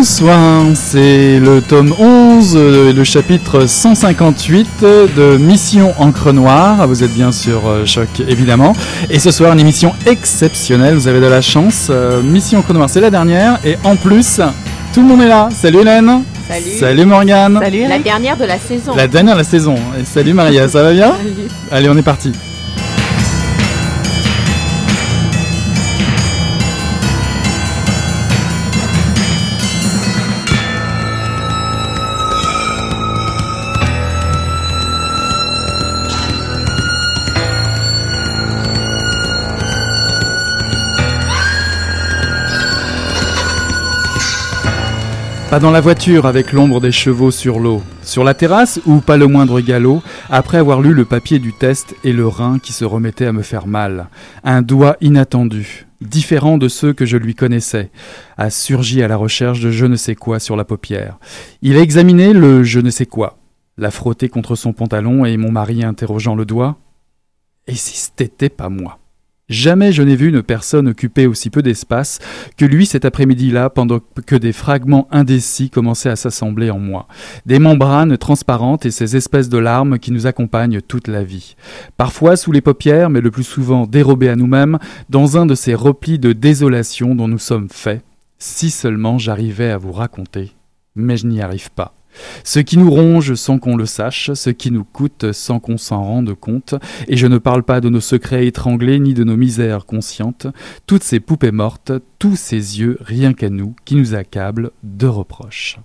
Bonsoir, 0.00 0.62
c'est 0.76 1.38
le 1.38 1.60
tome 1.60 1.94
11, 1.98 2.56
euh, 2.56 2.90
le 2.94 3.04
chapitre 3.04 3.66
158 3.66 4.66
de 5.14 5.36
Mission 5.36 5.92
Encre 5.98 6.32
Noire. 6.32 6.88
Vous 6.88 7.04
êtes 7.04 7.12
bien 7.12 7.32
sur 7.32 7.68
euh, 7.68 7.84
Choc 7.84 8.08
évidemment. 8.26 8.72
Et 9.10 9.18
ce 9.18 9.30
soir, 9.30 9.52
une 9.52 9.60
émission 9.60 9.92
exceptionnelle, 10.06 10.94
vous 10.94 11.06
avez 11.06 11.20
de 11.20 11.26
la 11.26 11.42
chance. 11.42 11.88
Euh, 11.90 12.22
Mission 12.22 12.60
Encre 12.60 12.72
Noire, 12.72 12.88
c'est 12.88 13.02
la 13.02 13.10
dernière. 13.10 13.58
Et 13.62 13.76
en 13.84 13.94
plus, 13.94 14.40
tout 14.94 15.02
le 15.02 15.06
monde 15.06 15.20
est 15.20 15.28
là. 15.28 15.50
Salut 15.52 15.80
Hélène. 15.80 16.22
Salut. 16.48 16.78
Salut 16.80 17.04
Morgane. 17.04 17.58
Salut. 17.62 17.86
La 17.86 17.98
dernière 17.98 18.38
de 18.38 18.46
la 18.46 18.58
saison. 18.58 18.94
La 18.96 19.06
dernière 19.06 19.34
de 19.34 19.40
la 19.40 19.44
saison. 19.44 19.74
Et 20.00 20.06
salut 20.06 20.32
Maria, 20.32 20.66
ça 20.66 20.82
va 20.82 20.94
bien? 20.94 21.12
Salut. 21.14 21.48
Allez, 21.70 21.90
on 21.90 21.96
est 21.98 22.02
parti. 22.02 22.32
Pas 45.50 45.58
dans 45.58 45.72
la 45.72 45.80
voiture 45.80 46.26
avec 46.26 46.52
l'ombre 46.52 46.80
des 46.80 46.92
chevaux 46.92 47.32
sur 47.32 47.58
l'eau. 47.58 47.82
Sur 48.04 48.22
la 48.22 48.34
terrasse 48.34 48.80
ou 48.86 49.00
pas 49.00 49.16
le 49.16 49.26
moindre 49.26 49.60
galop, 49.60 50.00
après 50.28 50.58
avoir 50.58 50.80
lu 50.80 50.94
le 50.94 51.04
papier 51.04 51.40
du 51.40 51.52
test 51.52 51.96
et 52.04 52.12
le 52.12 52.24
rein 52.28 52.60
qui 52.60 52.72
se 52.72 52.84
remettait 52.84 53.26
à 53.26 53.32
me 53.32 53.42
faire 53.42 53.66
mal. 53.66 54.06
Un 54.44 54.62
doigt 54.62 54.96
inattendu, 55.00 55.88
différent 56.00 56.56
de 56.56 56.68
ceux 56.68 56.92
que 56.92 57.04
je 57.04 57.16
lui 57.16 57.34
connaissais, 57.34 57.90
a 58.38 58.48
surgi 58.48 59.02
à 59.02 59.08
la 59.08 59.16
recherche 59.16 59.58
de 59.58 59.72
je 59.72 59.86
ne 59.86 59.96
sais 59.96 60.14
quoi 60.14 60.38
sur 60.38 60.54
la 60.54 60.64
paupière. 60.64 61.18
Il 61.62 61.76
a 61.76 61.80
examiné 61.80 62.32
le 62.32 62.62
je 62.62 62.78
ne 62.78 62.90
sais 62.90 63.06
quoi, 63.06 63.38
l'a 63.76 63.90
frotté 63.90 64.28
contre 64.28 64.54
son 64.54 64.72
pantalon 64.72 65.24
et 65.24 65.36
mon 65.36 65.50
mari 65.50 65.82
interrogeant 65.82 66.36
le 66.36 66.44
doigt. 66.44 66.78
Et 67.66 67.74
si 67.74 67.96
c'était 67.96 68.50
pas 68.50 68.68
moi? 68.68 68.99
Jamais 69.50 69.90
je 69.90 70.04
n'ai 70.04 70.14
vu 70.14 70.28
une 70.28 70.44
personne 70.44 70.86
occuper 70.86 71.26
aussi 71.26 71.50
peu 71.50 71.60
d'espace 71.60 72.20
que 72.56 72.64
lui 72.64 72.86
cet 72.86 73.04
après-midi-là 73.04 73.68
pendant 73.68 73.98
que 74.24 74.36
des 74.36 74.52
fragments 74.52 75.08
indécis 75.10 75.70
commençaient 75.70 76.08
à 76.08 76.14
s'assembler 76.14 76.70
en 76.70 76.78
moi. 76.78 77.08
Des 77.46 77.58
membranes 77.58 78.16
transparentes 78.16 78.86
et 78.86 78.92
ces 78.92 79.16
espèces 79.16 79.48
de 79.48 79.58
larmes 79.58 79.98
qui 79.98 80.12
nous 80.12 80.28
accompagnent 80.28 80.80
toute 80.80 81.08
la 81.08 81.24
vie. 81.24 81.56
Parfois 81.96 82.36
sous 82.36 82.52
les 82.52 82.60
paupières, 82.60 83.10
mais 83.10 83.20
le 83.20 83.32
plus 83.32 83.42
souvent 83.42 83.86
dérobés 83.86 84.28
à 84.28 84.36
nous-mêmes, 84.36 84.78
dans 85.08 85.36
un 85.36 85.46
de 85.46 85.56
ces 85.56 85.74
replis 85.74 86.20
de 86.20 86.32
désolation 86.32 87.16
dont 87.16 87.26
nous 87.26 87.38
sommes 87.38 87.70
faits. 87.70 88.04
Si 88.38 88.70
seulement 88.70 89.18
j'arrivais 89.18 89.70
à 89.70 89.78
vous 89.78 89.92
raconter. 89.92 90.52
Mais 90.94 91.16
je 91.16 91.26
n'y 91.26 91.42
arrive 91.42 91.72
pas. 91.72 91.99
Ce 92.44 92.58
qui 92.58 92.76
nous 92.76 92.90
ronge 92.90 93.34
sans 93.34 93.58
qu'on 93.58 93.76
le 93.76 93.86
sache, 93.86 94.32
ce 94.32 94.50
qui 94.50 94.70
nous 94.70 94.84
coûte 94.84 95.32
sans 95.32 95.60
qu'on 95.60 95.78
s'en 95.78 96.02
rende 96.02 96.34
compte, 96.34 96.74
et 97.08 97.16
je 97.16 97.26
ne 97.26 97.38
parle 97.38 97.62
pas 97.62 97.80
de 97.80 97.88
nos 97.88 98.00
secrets 98.00 98.46
étranglés 98.46 98.98
ni 98.98 99.14
de 99.14 99.24
nos 99.24 99.36
misères 99.36 99.86
conscientes, 99.86 100.46
toutes 100.86 101.04
ces 101.04 101.20
poupées 101.20 101.52
mortes, 101.52 101.92
tous 102.18 102.36
ces 102.36 102.80
yeux, 102.80 102.98
rien 103.00 103.32
qu'à 103.32 103.50
nous, 103.50 103.74
qui 103.84 103.96
nous 103.96 104.14
accablent 104.14 104.70
de 104.82 105.06
reproches. 105.06 105.78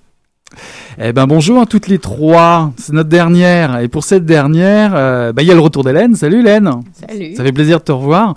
Eh 1.02 1.14
ben 1.14 1.28
bonjour 1.28 1.62
à 1.62 1.66
toutes 1.66 1.88
les 1.88 2.00
trois, 2.00 2.72
c'est 2.78 2.94
notre 2.94 3.10
dernière, 3.10 3.80
et 3.80 3.88
pour 3.88 4.04
cette 4.04 4.26
dernière, 4.26 4.94
euh, 4.96 5.34
bah, 5.34 5.42
il 5.42 5.48
y 5.48 5.52
a 5.52 5.56
le 5.56 5.60
retour 5.60 5.84
d'Hélène. 5.84 6.16
Salut 6.16 6.40
Hélène 6.40 6.70
Salut. 7.08 7.36
Ça 7.36 7.44
fait 7.44 7.52
plaisir 7.52 7.80
de 7.80 7.84
te 7.84 7.92
revoir. 7.92 8.36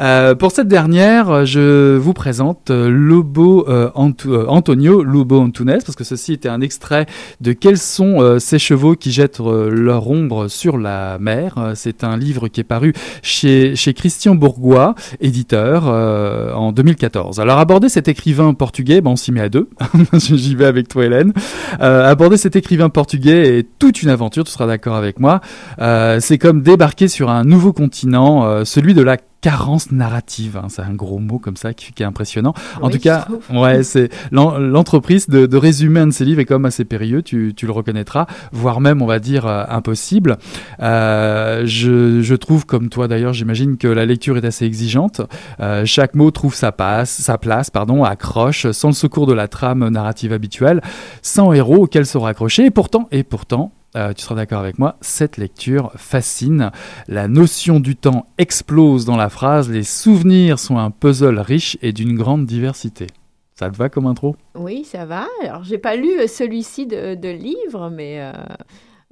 Euh, 0.00 0.34
pour 0.34 0.50
cette 0.50 0.68
dernière, 0.68 1.46
je 1.46 1.96
vous 1.96 2.12
présente 2.12 2.70
euh, 2.70 2.90
Lobo 2.90 3.68
euh, 3.68 3.90
Antonio 3.94 5.02
Lobo 5.02 5.40
Antunes, 5.40 5.78
parce 5.84 5.94
que 5.94 6.04
ceci 6.04 6.32
était 6.32 6.48
un 6.48 6.60
extrait 6.60 7.06
de 7.40 7.52
Quels 7.52 7.78
sont 7.78 8.38
ces 8.38 8.58
chevaux 8.58 8.96
qui 8.96 9.12
jettent 9.12 9.40
leur 9.40 10.08
ombre 10.08 10.48
sur 10.48 10.78
la 10.78 11.18
mer? 11.18 11.72
C'est 11.74 12.04
un 12.04 12.16
livre 12.16 12.48
qui 12.48 12.60
est 12.60 12.64
paru 12.64 12.92
chez, 13.22 13.76
chez 13.76 13.94
Christian 13.94 14.34
Bourgois, 14.34 14.94
éditeur, 15.20 15.86
en 15.86 16.72
2014. 16.72 17.40
Alors 17.40 17.58
aborder 17.58 17.88
cet 17.88 18.08
écrivain 18.08 18.52
portugais, 18.54 19.00
ben, 19.00 19.10
on 19.10 19.16
s'y 19.16 19.32
met 19.32 19.40
à 19.40 19.48
deux. 19.48 19.68
J'y 20.14 20.54
vais 20.54 20.66
avec 20.66 20.88
toi 20.88 21.04
Hélène. 21.04 21.32
Euh, 21.80 22.10
aborder 22.10 22.36
cet 22.36 22.56
écrivain 22.56 22.88
portugais 22.88 23.58
est 23.58 23.68
toute 23.78 24.02
une 24.02 24.08
aventure, 24.08 24.44
tu 24.44 24.52
seras 24.52 24.66
d'accord 24.66 24.96
avec 24.96 25.20
moi. 25.20 25.40
Euh, 25.80 26.18
c'est 26.20 26.38
comme 26.38 26.62
débarquer 26.62 27.08
sur 27.08 27.30
un 27.30 27.44
nouveau 27.44 27.72
continent, 27.72 28.44
euh, 28.44 28.64
celui 28.64 28.94
de 28.94 29.02
la 29.02 29.16
carence 29.44 29.92
narrative. 29.92 30.56
hein. 30.56 30.68
C'est 30.70 30.80
un 30.80 30.94
gros 30.94 31.18
mot 31.18 31.38
comme 31.38 31.56
ça 31.58 31.74
qui, 31.74 31.92
qui 31.92 32.02
est 32.02 32.06
impressionnant. 32.06 32.54
En 32.80 32.86
Oui, 32.86 32.92
tout 32.94 32.98
cas, 32.98 33.28
ouais, 33.52 33.82
c'est 33.82 34.08
l'en- 34.32 34.56
l'entreprise 34.58 35.28
de, 35.28 35.44
de 35.44 35.56
résumer 35.58 36.00
un 36.00 36.06
de 36.06 36.12
ces 36.12 36.24
livres 36.24 36.40
est 36.40 36.50
même 36.50 36.64
assez 36.64 36.86
périlleux, 36.86 37.20
tu, 37.20 37.52
tu 37.54 37.66
le 37.66 37.72
reconnaîtras, 37.72 38.24
voire 38.52 38.80
même, 38.80 39.02
on 39.02 39.06
va 39.06 39.18
dire, 39.18 39.44
euh, 39.46 39.64
impossible. 39.68 40.38
Euh, 40.80 41.62
je, 41.66 42.22
je 42.22 42.34
trouve, 42.34 42.64
comme 42.64 42.88
toi 42.88 43.06
d'ailleurs, 43.06 43.34
j'imagine 43.34 43.76
que 43.76 43.86
la 43.88 44.06
lecture 44.06 44.38
est 44.38 44.46
assez 44.46 44.64
exigeante. 44.64 45.20
Euh, 45.60 45.84
chaque 45.84 46.14
mot 46.14 46.30
trouve 46.30 46.54
sa, 46.54 46.72
passe, 46.72 47.10
sa 47.10 47.36
place, 47.36 47.68
pardon, 47.68 48.02
accroche, 48.02 48.70
sans 48.70 48.88
le 48.88 48.94
secours 48.94 49.26
de 49.26 49.34
la 49.34 49.46
trame 49.46 49.86
narrative 49.90 50.32
habituelle, 50.32 50.80
sans 51.20 51.52
héros 51.52 51.82
auquel 51.84 52.06
se 52.06 52.16
raccrocher. 52.16 52.64
Et 52.64 52.70
pourtant, 52.70 53.08
et 53.12 53.24
pourtant, 53.24 53.72
euh, 53.96 54.12
tu 54.12 54.22
seras 54.22 54.34
d'accord 54.34 54.60
avec 54.60 54.78
moi, 54.78 54.96
cette 55.00 55.36
lecture 55.36 55.92
fascine. 55.96 56.72
La 57.06 57.28
notion 57.28 57.78
du 57.78 57.94
temps 57.94 58.26
explose 58.38 59.04
dans 59.04 59.16
la 59.16 59.28
phrase. 59.28 59.70
Les 59.70 59.84
souvenirs 59.84 60.58
sont 60.58 60.78
un 60.78 60.90
puzzle 60.90 61.38
riche 61.38 61.78
et 61.80 61.92
d'une 61.92 62.16
grande 62.16 62.44
diversité. 62.44 63.06
Ça 63.54 63.70
te 63.70 63.76
va 63.76 63.88
comme 63.88 64.06
intro? 64.06 64.34
Oui, 64.56 64.84
ça 64.84 65.04
va. 65.06 65.28
Alors, 65.42 65.62
j'ai 65.62 65.78
pas 65.78 65.94
lu 65.94 66.10
euh, 66.18 66.26
celui-ci 66.26 66.86
de, 66.86 67.30
livre, 67.30 67.88
mais 67.88 68.20
euh, 68.20 68.32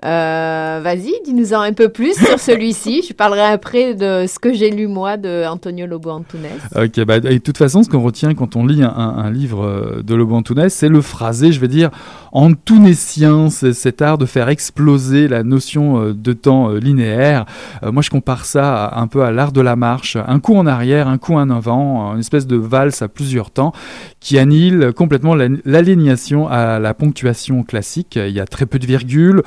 euh, 0.04 0.80
vas-y, 0.82 1.12
dis-nous-en 1.24 1.60
un 1.60 1.72
peu 1.72 1.88
plus 1.88 2.14
sur 2.18 2.40
celui-ci. 2.40 3.04
Je 3.08 3.12
parlerai 3.12 3.42
après 3.42 3.94
de 3.94 4.26
ce 4.26 4.38
que 4.40 4.52
j'ai 4.52 4.70
lu 4.70 4.88
moi 4.88 5.16
de 5.16 5.44
Antonio 5.46 5.86
Lobo 5.86 6.10
Antunes. 6.10 6.48
Ok, 6.74 7.04
bah, 7.04 7.18
et 7.18 7.20
de 7.20 7.38
toute 7.38 7.58
façon, 7.58 7.82
ce 7.84 7.88
qu'on 7.88 8.02
retient 8.02 8.34
quand 8.34 8.56
on 8.56 8.66
lit 8.66 8.82
un, 8.82 9.30
livre 9.30 9.64
euh, 9.64 10.02
de 10.02 10.14
Lobo 10.14 10.34
Antunes, 10.34 10.68
c'est 10.68 10.88
le 10.88 11.00
phrasé, 11.00 11.52
je 11.52 11.60
vais 11.60 11.68
dire, 11.68 11.90
antunésien, 12.32 13.48
cet 13.50 14.02
art 14.02 14.18
de 14.18 14.26
faire 14.26 14.48
exploser 14.48 15.28
la 15.28 15.44
notion 15.44 16.00
euh, 16.00 16.14
de 16.14 16.32
temps 16.32 16.70
linéaire. 16.70 17.44
Moi, 17.82 18.02
je 18.02 18.10
compare 18.10 18.44
ça 18.44 18.92
un 18.96 19.06
peu 19.06 19.22
à 19.22 19.30
l'art 19.30 19.52
de 19.52 19.60
la 19.60 19.76
marche, 19.76 20.16
un 20.16 20.40
coup 20.40 20.56
en 20.56 20.66
arrière, 20.66 21.08
un 21.08 21.18
coup 21.18 21.34
en 21.34 21.48
avant, 21.50 22.12
une 22.14 22.20
espèce 22.20 22.46
de 22.46 22.56
valse 22.56 23.02
à 23.02 23.08
plusieurs 23.08 23.50
temps 23.50 23.72
qui 24.20 24.38
annihile 24.38 24.92
complètement 24.94 25.34
la- 25.34 25.48
l'alignation 25.64 26.48
à 26.48 26.78
la 26.78 26.94
ponctuation 26.94 27.62
classique. 27.62 28.16
Il 28.16 28.32
y 28.32 28.40
a 28.40 28.46
très 28.46 28.66
peu 28.66 28.78
de 28.78 28.86
virgules, 28.86 29.42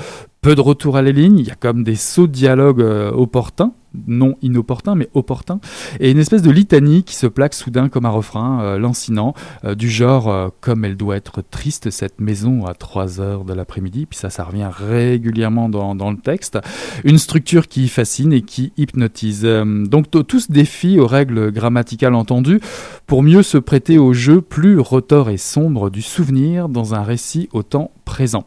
peu 0.45 0.53
de 0.53 0.61
retour 0.61 0.95
à 0.95 1.01
la 1.01 1.11
ligne, 1.11 1.39
il 1.39 1.47
y 1.47 1.49
a 1.49 1.55
comme 1.55 1.83
des 1.83 1.95
sauts 1.95 2.27
de 2.27 2.31
dialogue 2.31 2.79
euh, 2.79 3.09
opportuns, 3.09 3.71
non 4.05 4.35
inopportuns, 4.43 4.93
mais 4.93 5.09
opportuns, 5.15 5.59
et 5.99 6.11
une 6.11 6.19
espèce 6.19 6.43
de 6.43 6.51
litanie 6.51 7.01
qui 7.01 7.15
se 7.15 7.25
plaque 7.25 7.55
soudain 7.55 7.89
comme 7.89 8.05
un 8.05 8.11
refrain 8.11 8.61
euh, 8.61 8.77
lancinant, 8.77 9.33
euh, 9.63 9.73
du 9.73 9.89
genre 9.89 10.51
comme 10.61 10.85
elle 10.85 10.97
doit 10.97 11.15
être 11.15 11.41
triste 11.41 11.89
cette 11.89 12.21
maison 12.21 12.67
à 12.67 12.75
3 12.75 13.19
heures 13.19 13.43
de 13.43 13.55
l'après-midi, 13.55 14.05
puis 14.05 14.19
ça, 14.19 14.29
ça 14.29 14.43
revient 14.43 14.69
régulièrement 14.71 15.67
dans, 15.67 15.95
dans 15.95 16.11
le 16.11 16.17
texte. 16.17 16.59
Une 17.03 17.17
structure 17.17 17.67
qui 17.67 17.87
fascine 17.87 18.31
et 18.31 18.43
qui 18.43 18.71
hypnotise. 18.77 19.41
Donc 19.45 20.11
tout 20.11 20.39
se 20.39 20.51
défie 20.51 20.99
aux 20.99 21.07
règles 21.07 21.51
grammaticales 21.51 22.13
entendues 22.13 22.59
pour 23.07 23.23
mieux 23.23 23.41
se 23.41 23.57
prêter 23.57 23.97
au 23.97 24.13
jeu 24.13 24.41
plus 24.41 24.79
retors 24.79 25.31
et 25.31 25.37
sombre 25.37 25.89
du 25.89 26.03
souvenir 26.03 26.69
dans 26.69 26.93
un 26.93 27.01
récit 27.01 27.49
au 27.51 27.63
temps 27.63 27.89
présent. 28.05 28.45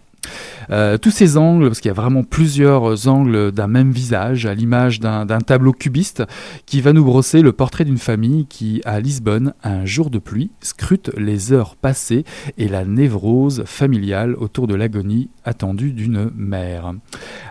Tous 1.01 1.11
ces 1.11 1.37
angles, 1.37 1.67
parce 1.67 1.81
qu'il 1.81 1.89
y 1.89 1.93
a 1.93 1.95
vraiment 1.95 2.23
plusieurs 2.23 3.09
angles 3.09 3.53
d'un 3.53 3.67
même 3.67 3.91
visage, 3.91 4.47
à 4.47 4.55
l'image 4.55 5.01
d'un 5.01 5.41
tableau 5.41 5.73
cubiste, 5.73 6.25
qui 6.67 6.81
va 6.81 6.93
nous 6.93 7.05
brosser 7.05 7.43
le 7.43 7.53
portrait 7.53 7.85
d'une 7.85 7.99
famille 7.99 8.47
qui, 8.47 8.81
à 8.85 9.01
Lisbonne, 9.01 9.55
un 9.63 9.85
jour 9.85 10.11
de 10.11 10.19
pluie, 10.19 10.51
scrute 10.61 11.11
les 11.17 11.53
heures 11.53 11.77
passées 11.77 12.25
et 12.57 12.69
la 12.69 12.85
névrose 12.85 13.65
familiale 13.65 14.35
autour 14.35 14.67
de 14.67 14.75
l'agonie 14.75 15.31
attendue 15.45 15.93
d'une 15.93 16.31
mère. 16.37 16.93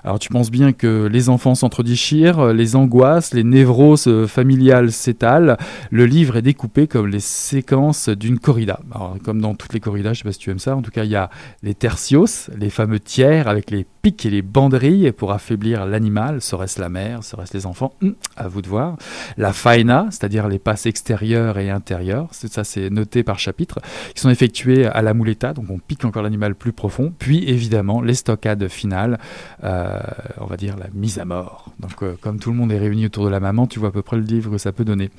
Alors 0.03 0.19
tu 0.19 0.29
penses 0.29 0.51
bien 0.51 0.73
que 0.73 1.07
les 1.11 1.29
enfants 1.29 1.55
s'entredéchirent, 1.55 2.53
les 2.53 2.75
angoisses, 2.75 3.33
les 3.33 3.43
névroses 3.43 4.27
familiales 4.27 4.91
s'étalent. 4.91 5.57
Le 5.91 6.05
livre 6.05 6.37
est 6.37 6.41
découpé 6.41 6.87
comme 6.87 7.07
les 7.07 7.19
séquences 7.19 8.09
d'une 8.09 8.39
corrida. 8.39 8.79
Alors, 8.93 9.17
comme 9.23 9.41
dans 9.41 9.55
toutes 9.55 9.73
les 9.73 9.79
corridas, 9.79 10.13
je 10.13 10.19
sais 10.19 10.23
pas 10.23 10.31
si 10.31 10.39
tu 10.39 10.51
aimes 10.51 10.59
ça, 10.59 10.75
en 10.75 10.81
tout 10.81 10.91
cas 10.91 11.03
il 11.03 11.11
y 11.11 11.15
a 11.15 11.29
les 11.63 11.73
tertios, 11.73 12.27
les 12.57 12.69
fameux 12.69 12.99
tiers 13.07 13.47
avec 13.47 13.71
les 13.71 13.85
pics 14.01 14.25
et 14.25 14.29
les 14.29 14.41
banderilles 14.41 15.13
pour 15.13 15.31
affaiblir 15.31 15.85
l'animal, 15.85 16.41
serait-ce 16.41 16.79
la 16.79 16.89
mère, 16.89 17.23
serait-ce 17.23 17.53
les 17.53 17.65
enfants, 17.65 17.93
hum, 18.03 18.15
à 18.35 18.49
vous 18.49 18.61
de 18.61 18.67
voir. 18.67 18.97
La 19.37 19.53
faena, 19.53 20.07
c'est-à-dire 20.11 20.49
les 20.49 20.59
passes 20.59 20.85
extérieures 20.85 21.57
et 21.57 21.69
intérieures, 21.69 22.27
ça 22.31 22.65
c'est 22.65 22.89
noté 22.89 23.23
par 23.23 23.39
chapitre, 23.39 23.79
qui 24.13 24.21
sont 24.21 24.29
effectuées 24.29 24.85
à 24.85 25.01
la 25.01 25.13
muleta, 25.13 25.53
donc 25.53 25.65
on 25.69 25.79
pique 25.79 26.03
encore 26.03 26.21
l'animal 26.21 26.53
plus 26.53 26.73
profond. 26.73 27.13
Puis 27.17 27.49
évidemment 27.49 28.01
les 28.01 28.13
stockades 28.13 28.67
finales, 28.67 29.19
euh, 29.63 29.99
on 30.39 30.45
va 30.45 30.57
dire 30.57 30.75
la 30.77 30.87
mise 30.93 31.17
à 31.17 31.23
mort. 31.25 31.71
Donc 31.79 32.03
euh, 32.03 32.15
comme 32.19 32.39
tout 32.39 32.51
le 32.51 32.57
monde 32.57 32.73
est 32.73 32.79
réuni 32.79 33.05
autour 33.05 33.23
de 33.23 33.29
la 33.29 33.39
maman, 33.39 33.67
tu 33.67 33.79
vois 33.79 33.89
à 33.89 33.93
peu 33.93 34.01
près 34.01 34.17
le 34.17 34.23
livre 34.23 34.51
que 34.51 34.57
ça 34.57 34.73
peut 34.73 34.85
donner. 34.85 35.11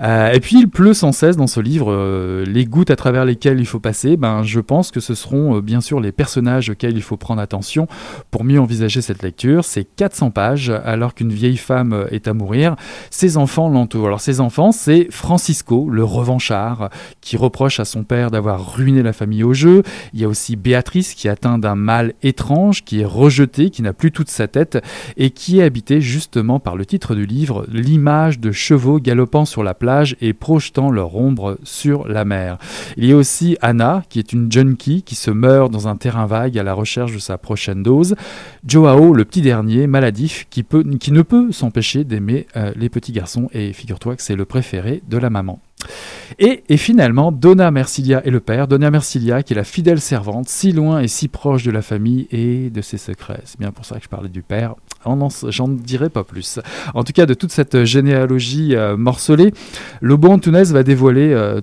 Euh, 0.00 0.32
et 0.32 0.40
puis 0.40 0.58
il 0.58 0.68
pleut 0.68 0.94
sans 0.94 1.12
cesse 1.12 1.38
dans 1.38 1.46
ce 1.46 1.60
livre. 1.60 2.44
les 2.44 2.66
gouttes 2.66 2.90
à 2.90 2.96
travers 2.96 3.24
lesquelles 3.24 3.58
il 3.58 3.66
faut 3.66 3.80
passer, 3.80 4.18
ben, 4.18 4.42
je 4.42 4.60
pense 4.60 4.90
que 4.90 5.00
ce 5.00 5.14
seront 5.14 5.60
bien 5.60 5.80
sûr 5.80 5.98
les 5.98 6.12
personnages 6.12 6.68
auxquels 6.68 6.96
il 6.96 7.02
faut 7.02 7.16
prendre 7.22 7.40
attention 7.40 7.86
pour 8.30 8.44
mieux 8.44 8.60
envisager 8.60 9.00
cette 9.00 9.22
lecture. 9.22 9.64
C'est 9.64 9.84
400 9.84 10.30
pages 10.30 10.70
alors 10.84 11.14
qu'une 11.14 11.32
vieille 11.32 11.56
femme 11.56 12.06
est 12.10 12.28
à 12.28 12.34
mourir. 12.34 12.76
Ses 13.10 13.38
enfants 13.38 13.70
l'entourent. 13.70 14.08
Alors 14.08 14.20
ses 14.20 14.40
enfants, 14.40 14.72
c'est 14.72 15.06
Francisco, 15.10 15.88
le 15.88 16.04
revanchard, 16.04 16.90
qui 17.20 17.36
reproche 17.36 17.80
à 17.80 17.84
son 17.86 18.04
père 18.04 18.30
d'avoir 18.30 18.74
ruiné 18.74 19.02
la 19.02 19.12
famille 19.12 19.44
au 19.44 19.54
jeu. 19.54 19.82
Il 20.12 20.20
y 20.20 20.24
a 20.24 20.28
aussi 20.28 20.56
Béatrice 20.56 21.14
qui 21.14 21.28
est 21.28 21.30
atteinte 21.30 21.60
d'un 21.60 21.76
mal 21.76 22.12
étrange, 22.22 22.84
qui 22.84 23.00
est 23.00 23.04
rejeté, 23.04 23.70
qui 23.70 23.82
n'a 23.82 23.92
plus 23.92 24.12
toute 24.12 24.28
sa 24.28 24.48
tête 24.48 24.78
et 25.16 25.30
qui 25.30 25.60
est 25.60 25.62
habité 25.62 26.00
justement 26.00 26.58
par 26.58 26.76
le 26.76 26.84
titre 26.84 27.14
du 27.14 27.24
livre, 27.24 27.64
l'image 27.72 28.40
de 28.40 28.50
chevaux 28.52 28.98
galopant 28.98 29.44
sur 29.44 29.62
la 29.62 29.74
plage 29.74 30.16
et 30.20 30.32
projetant 30.32 30.90
leur 30.90 31.16
ombre 31.16 31.58
sur 31.62 32.08
la 32.08 32.24
mer. 32.24 32.58
Il 32.96 33.06
y 33.06 33.12
a 33.12 33.16
aussi 33.16 33.56
Anna, 33.62 34.02
qui 34.08 34.18
est 34.18 34.32
une 34.32 34.50
junkie 34.50 35.02
qui 35.02 35.14
se 35.14 35.30
meurt 35.30 35.70
dans 35.70 35.88
un 35.88 35.96
terrain 35.96 36.26
vague 36.26 36.58
à 36.58 36.62
la 36.62 36.74
recherche 36.74 37.11
sa 37.18 37.38
prochaine 37.38 37.82
dose. 37.82 38.14
Joao, 38.66 39.14
le 39.14 39.24
petit 39.24 39.42
dernier, 39.42 39.86
maladif, 39.86 40.46
qui, 40.50 40.62
peut, 40.62 40.82
qui 41.00 41.12
ne 41.12 41.22
peut 41.22 41.52
s'empêcher 41.52 42.04
d'aimer 42.04 42.46
euh, 42.56 42.72
les 42.76 42.88
petits 42.88 43.12
garçons 43.12 43.48
et 43.52 43.72
figure-toi 43.72 44.16
que 44.16 44.22
c'est 44.22 44.36
le 44.36 44.44
préféré 44.44 45.02
de 45.08 45.18
la 45.18 45.30
maman. 45.30 45.60
Et, 46.38 46.62
finalement, 46.76 47.32
Donna 47.32 47.70
Mercilia 47.70 48.24
et 48.24 48.30
le 48.30 48.40
père, 48.40 48.68
Donna 48.68 48.90
Mercilia 48.90 49.42
qui 49.42 49.52
est 49.52 49.56
la 49.56 49.64
fidèle 49.64 50.00
servante, 50.00 50.48
si 50.48 50.72
loin 50.72 51.00
et 51.00 51.08
si 51.08 51.28
proche 51.28 51.64
de 51.64 51.70
la 51.70 51.82
famille 51.82 52.26
et 52.30 52.70
de 52.70 52.80
ses 52.80 52.98
secrets. 52.98 53.42
C'est 53.44 53.58
bien 53.58 53.70
pour 53.70 53.84
ça 53.84 53.96
que 53.98 54.04
je 54.04 54.08
parlais 54.08 54.28
du 54.28 54.42
père. 54.42 54.74
J'en 55.48 55.68
dirai 55.68 56.08
pas 56.08 56.24
plus. 56.24 56.60
En 56.94 57.04
tout 57.04 57.12
cas, 57.12 57.26
de 57.26 57.34
toute 57.34 57.52
cette 57.52 57.84
généalogie 57.84 58.76
euh, 58.76 58.96
morcelée, 58.96 59.52
Lobo 60.00 60.28
Antunes 60.28 60.62
va 60.64 60.82
dévoiler 60.82 61.32
euh, 61.32 61.60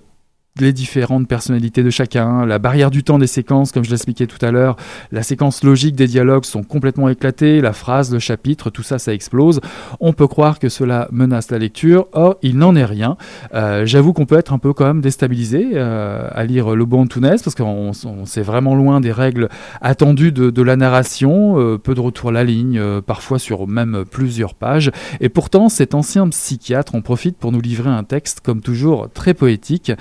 les 0.59 0.73
différentes 0.73 1.27
personnalités 1.27 1.83
de 1.83 1.89
chacun, 1.89 2.45
la 2.45 2.59
barrière 2.59 2.91
du 2.91 3.03
temps 3.03 3.17
des 3.17 3.27
séquences, 3.27 3.71
comme 3.71 3.83
je 3.83 3.89
l'expliquais 3.89 4.27
tout 4.27 4.43
à 4.45 4.51
l'heure, 4.51 4.75
la 5.11 5.23
séquence 5.23 5.63
logique 5.63 5.95
des 5.95 6.07
dialogues 6.07 6.45
sont 6.45 6.63
complètement 6.63 7.09
éclatées, 7.09 7.61
la 7.61 7.73
phrase, 7.73 8.11
le 8.11 8.19
chapitre, 8.19 8.69
tout 8.69 8.83
ça, 8.83 8.99
ça 8.99 9.13
explose. 9.13 9.61
On 9.99 10.13
peut 10.13 10.27
croire 10.27 10.59
que 10.59 10.69
cela 10.69 11.07
menace 11.11 11.51
la 11.51 11.59
lecture. 11.59 12.07
Or, 12.13 12.37
il 12.41 12.57
n'en 12.57 12.75
est 12.75 12.85
rien. 12.85 13.17
Euh, 13.53 13.85
j'avoue 13.85 14.13
qu'on 14.13 14.25
peut 14.25 14.37
être 14.37 14.53
un 14.53 14.57
peu 14.57 14.73
quand 14.73 14.85
même 14.85 15.01
déstabilisé 15.01 15.71
euh, 15.73 16.27
à 16.31 16.43
lire 16.43 16.75
Le 16.75 16.85
Bon 16.85 17.07
Tounès, 17.07 17.41
parce 17.41 17.55
qu'on 17.55 17.93
s'est 18.25 18.41
vraiment 18.41 18.75
loin 18.75 18.99
des 18.99 19.11
règles 19.11 19.49
attendues 19.81 20.31
de, 20.31 20.61
la 20.61 20.75
narration, 20.75 21.59
euh, 21.59 21.77
peu 21.77 21.95
de 21.95 22.01
retour 22.01 22.29
à 22.29 22.33
la 22.33 22.43
ligne, 22.43 22.81
parfois 23.01 23.39
sur 23.39 23.67
même 23.67 24.03
plusieurs 24.09 24.55
pages. 24.55 24.91
Et 25.21 25.29
pourtant, 25.29 25.69
cet 25.69 25.95
ancien 25.95 26.27
psychiatre 26.29 26.95
en 26.95 27.01
profite 27.01 27.37
pour 27.37 27.51
nous 27.51 27.61
livrer 27.61 27.89
un 27.89 28.03
texte, 28.03 28.41
comme 28.41 28.61
toujours, 28.61 29.09
très 29.13 29.33
poétique, 29.33 29.91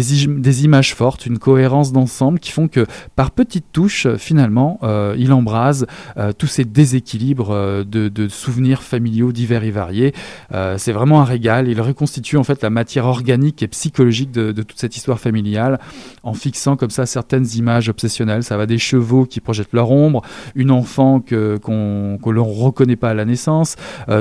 des 0.00 0.64
images 0.64 0.94
fortes, 0.94 1.26
une 1.26 1.38
cohérence 1.38 1.92
d'ensemble 1.92 2.38
qui 2.38 2.50
font 2.50 2.68
que 2.68 2.86
par 3.14 3.30
petites 3.30 3.72
touches, 3.72 4.06
finalement, 4.16 4.78
euh, 4.82 5.14
il 5.18 5.32
embrase 5.32 5.86
euh, 6.16 6.32
tous 6.36 6.46
ces 6.46 6.64
déséquilibres 6.64 7.50
euh, 7.50 7.84
de, 7.84 8.28
souvenirs 8.28 8.82
familiaux 8.82 9.32
divers 9.32 9.64
et 9.64 9.70
variés. 9.70 10.12
c'est 10.78 10.92
vraiment 10.92 11.20
un 11.20 11.24
régal. 11.24 11.68
Il 11.68 11.80
reconstitue 11.80 12.36
en 12.36 12.44
fait 12.44 12.62
la 12.62 12.70
matière 12.70 13.06
organique 13.06 13.62
et 13.62 13.68
psychologique 13.68 14.32
de, 14.32 14.52
toute 14.52 14.78
cette 14.78 14.96
histoire 14.96 15.20
familiale 15.20 15.78
en 16.22 16.34
fixant 16.34 16.76
comme 16.76 16.90
ça 16.90 17.06
certaines 17.06 17.46
images 17.54 17.88
obsessionnelles. 17.88 18.42
Ça 18.42 18.56
va 18.56 18.66
des 18.66 18.78
chevaux 18.78 19.26
qui 19.26 19.40
projettent 19.40 19.72
leur 19.72 19.90
ombre, 19.90 20.22
une 20.54 20.70
enfant 20.70 21.20
que 21.20 21.56
qu'on 21.58 22.18
ne 22.24 22.40
reconnaît 22.40 22.96
pas 22.96 23.10
à 23.10 23.14
la 23.14 23.24
naissance, 23.24 23.76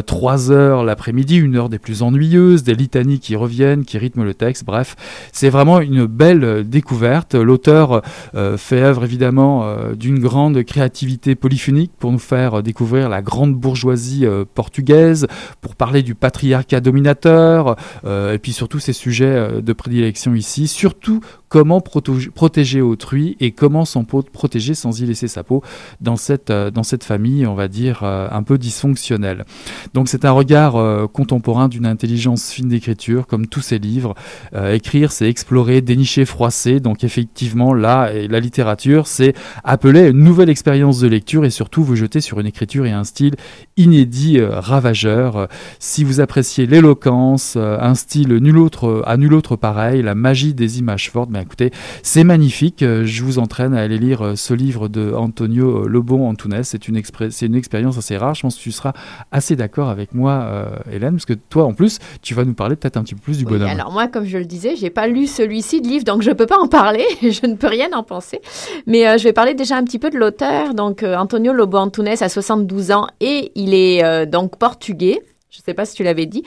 trois 0.06 0.52
heures 0.52 0.84
l'après-midi, 0.84 1.38
une 1.38 1.56
heure 1.56 1.70
des 1.70 1.80
plus 1.80 2.02
ennuyeuses, 2.04 2.64
des 2.64 2.76
litanies 2.76 3.20
qui 3.20 3.36
reviennent, 3.36 3.86
qui 3.86 3.98
rythment 3.98 4.24
le 4.24 4.34
texte. 4.34 4.66
Bref, 4.66 4.96
c'est 5.32 5.50
vraiment 5.50 5.65
une 5.66 6.06
belle 6.06 6.44
euh, 6.44 6.64
découverte. 6.64 7.36
L'auteur 7.36 8.02
euh, 8.36 8.58
fait 8.58 8.82
œuvre 8.82 9.04
évidemment 9.04 9.64
euh, 9.66 9.96
d'une 9.96 10.20
grande 10.20 10.64
créativité 10.64 11.36
polyphonique 11.36 11.92
pour 11.98 12.12
nous 12.12 12.20
faire 12.20 12.64
découvrir 12.64 13.10
la 13.10 13.22
grande 13.22 13.56
bourgeoisie 13.56 14.26
portugaise, 14.54 15.28
pour 15.62 15.76
parler 15.76 16.04
du 16.04 16.16
patriarcat 16.16 16.80
dominateur, 16.80 17.76
et 18.06 18.38
puis 18.38 18.54
surtout 18.54 18.80
ces 18.80 18.94
sujets 18.94 19.62
de 19.62 19.74
prédilection 19.74 20.34
ici. 20.36 20.68
Surtout 20.68 21.22
comment 21.56 21.80
protéger 21.80 22.82
autrui 22.82 23.38
et 23.40 23.52
comment 23.52 23.86
s'en 23.86 24.04
protéger 24.04 24.74
sans 24.74 25.00
y 25.00 25.06
laisser 25.06 25.30
sa 25.30 25.42
peau 25.42 25.64
dans 26.02 26.18
cette, 26.18 26.50
euh, 26.50 26.70
famille, 27.02 27.48
on 27.48 27.56
va 27.56 27.70
dire, 27.70 28.02
euh, 28.04 28.28
un 28.30 28.44
peu 28.44 28.58
dysfonctionnelle. 28.58 29.46
Donc 29.94 30.10
c'est 30.10 30.26
un 30.26 30.32
regard 30.32 30.76
euh, 30.76 31.08
contemporain 31.08 31.70
d'une 31.70 31.86
intelligence 31.86 32.52
fine 32.52 32.68
d'écriture, 32.68 33.26
comme 33.26 33.48
tous 33.48 33.62
ses 33.62 33.80
livres. 33.80 34.16
écrire, 34.54 35.14
c'est 35.14 35.30
explorer, 35.30 35.80
dénicher, 35.80 36.26
froisser. 36.26 36.82
Donc 36.82 37.06
effectivement, 37.06 37.74
là, 37.74 38.12
la 38.12 38.40
littérature, 38.42 39.08
c'est 39.08 39.34
appeler 39.64 40.10
une 40.10 40.20
nouvelle 40.20 40.50
expérience 40.50 41.00
de 41.00 41.08
lecture 41.08 41.46
et 41.46 41.50
surtout 41.52 41.86
vous 41.86 41.96
jeter 41.96 42.20
sur 42.20 42.42
une 42.42 42.48
écriture 42.48 42.86
et 42.86 42.92
un 42.92 43.06
style 43.06 43.36
inédit, 43.78 44.42
ravageur. 44.42 45.48
Si 45.80 46.04
vous 46.04 46.20
appréciez 46.20 46.66
l'éloquence, 46.66 47.56
un 47.56 47.96
style 47.96 48.36
nul 48.36 48.58
autre, 48.58 49.04
à 49.06 49.16
nul 49.16 49.34
autre 49.34 49.56
pareil, 49.56 50.02
la 50.02 50.16
magie 50.16 50.54
des 50.54 50.80
images 50.80 51.10
fortes, 51.12 51.30
ben, 51.30 51.45
écoutez, 51.46 51.72
c'est 52.04 52.24
magnifique. 52.24 52.82
Euh, 52.84 53.04
je 53.06 53.24
vous 53.24 53.40
entraîne 53.40 53.74
à 53.74 53.82
aller 53.82 53.98
lire 53.98 54.22
euh, 54.22 54.36
ce 54.36 54.54
livre 54.54 54.88
de 54.88 55.14
Antonio 55.14 55.84
euh, 55.84 55.88
Lobon 55.88 56.28
Antunes. 56.28 56.64
C'est 56.64 56.88
une, 56.88 57.02
une 57.42 57.56
expérience 57.56 57.98
assez 57.98 58.18
rare. 58.18 58.36
Je 58.36 58.42
pense 58.42 58.58
que 58.58 58.62
tu 58.62 58.72
seras 58.72 58.94
assez 59.32 59.56
d'accord 59.56 59.90
avec 59.90 60.14
moi, 60.14 60.70
Hélène, 60.92 61.14
parce 61.14 61.26
que 61.26 61.34
toi, 61.34 61.66
en 61.66 61.74
plus, 61.74 62.00
tu 62.22 62.34
vas 62.34 62.46
nous 62.46 62.54
parler 62.54 62.76
peut-être 62.76 62.98
un 62.98 63.04
petit 63.04 63.16
peu 63.16 63.22
plus 63.22 63.38
du 63.38 63.46
bonhomme. 63.46 63.70
alors 63.70 63.92
moi, 63.92 64.08
comme 64.08 64.26
je 64.26 64.38
le 64.38 64.46
disais, 64.46 64.76
j'ai 64.76 64.90
pas 64.90 65.08
lu 65.08 65.28
celui-ci 65.28 65.82
de 65.82 65.88
livre, 65.88 66.04
donc 66.04 66.22
je 66.22 66.32
peux 66.32 66.46
pas 66.46 66.58
en 66.60 66.68
parler. 66.68 67.06
je 67.22 67.46
ne 67.46 67.56
peux 67.56 67.68
rien 67.68 67.90
en 67.94 68.04
penser. 68.04 68.42
Mais 68.88 69.18
je 69.18 69.24
vais 69.24 69.34
parler 69.34 69.54
déjà 69.54 69.78
un 69.78 69.84
petit 69.84 70.00
peu 70.00 70.10
de 70.10 70.18
l'auteur. 70.18 70.74
Donc 70.74 71.04
Antonio 71.04 71.54
Lobo 71.54 71.78
Antunes 71.78 72.08
a 72.20 72.30
72 72.30 72.92
ans 72.92 73.08
et 73.20 73.52
il 73.56 73.74
est 73.74 74.26
donc 74.26 74.58
portugais. 74.58 75.22
Je 75.56 75.62
ne 75.62 75.64
sais 75.64 75.74
pas 75.74 75.86
si 75.86 75.96
tu 75.96 76.04
l'avais 76.04 76.26
dit. 76.26 76.44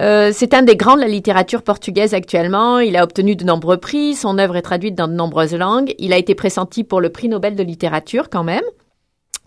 Euh, 0.00 0.30
c'est 0.32 0.54
un 0.54 0.62
des 0.62 0.76
grands 0.76 0.94
de 0.94 1.00
la 1.00 1.08
littérature 1.08 1.62
portugaise 1.62 2.14
actuellement. 2.14 2.78
Il 2.78 2.96
a 2.96 3.02
obtenu 3.02 3.34
de 3.34 3.44
nombreux 3.44 3.78
prix. 3.78 4.14
Son 4.14 4.38
œuvre 4.38 4.54
est 4.54 4.62
traduite 4.62 4.94
dans 4.94 5.08
de 5.08 5.14
nombreuses 5.14 5.54
langues. 5.54 5.94
Il 5.98 6.12
a 6.12 6.16
été 6.16 6.36
pressenti 6.36 6.84
pour 6.84 7.00
le 7.00 7.10
prix 7.10 7.28
Nobel 7.28 7.56
de 7.56 7.62
littérature 7.64 8.30
quand 8.30 8.44
même. 8.44 8.62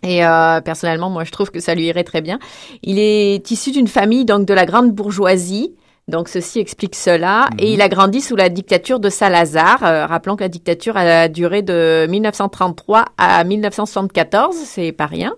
Et 0.04 0.26
euh, 0.26 0.60
personnellement, 0.60 1.10
moi, 1.10 1.24
je 1.24 1.32
trouve 1.32 1.50
que 1.50 1.62
ça 1.62 1.76
lui 1.76 1.86
irait 1.86 2.04
très 2.04 2.22
bien. 2.22 2.40
Il 2.84 3.00
est 3.00 3.50
issu 3.50 3.72
d'une 3.72 3.88
famille 3.88 4.26
donc 4.26 4.46
de 4.46 4.54
la 4.54 4.66
grande 4.66 4.92
bourgeoisie. 4.92 5.76
Donc 6.10 6.28
ceci 6.28 6.60
explique 6.60 6.96
cela. 6.96 7.48
Et 7.58 7.72
il 7.72 7.82
a 7.82 7.88
grandi 7.88 8.20
sous 8.20 8.36
la 8.36 8.50
dictature 8.50 9.00
de 9.00 9.10
Salazar. 9.10 9.82
Euh, 9.86 10.06
rappelons 10.08 10.36
que 10.36 10.44
la 10.44 10.50
dictature 10.50 10.98
a 10.98 11.30
duré 11.30 11.62
de 11.62 12.06
1933 12.10 13.06
à 13.18 13.46
1974, 13.46 14.56
c'est 14.56 14.92
pas 14.92 15.06
rien. 15.06 15.34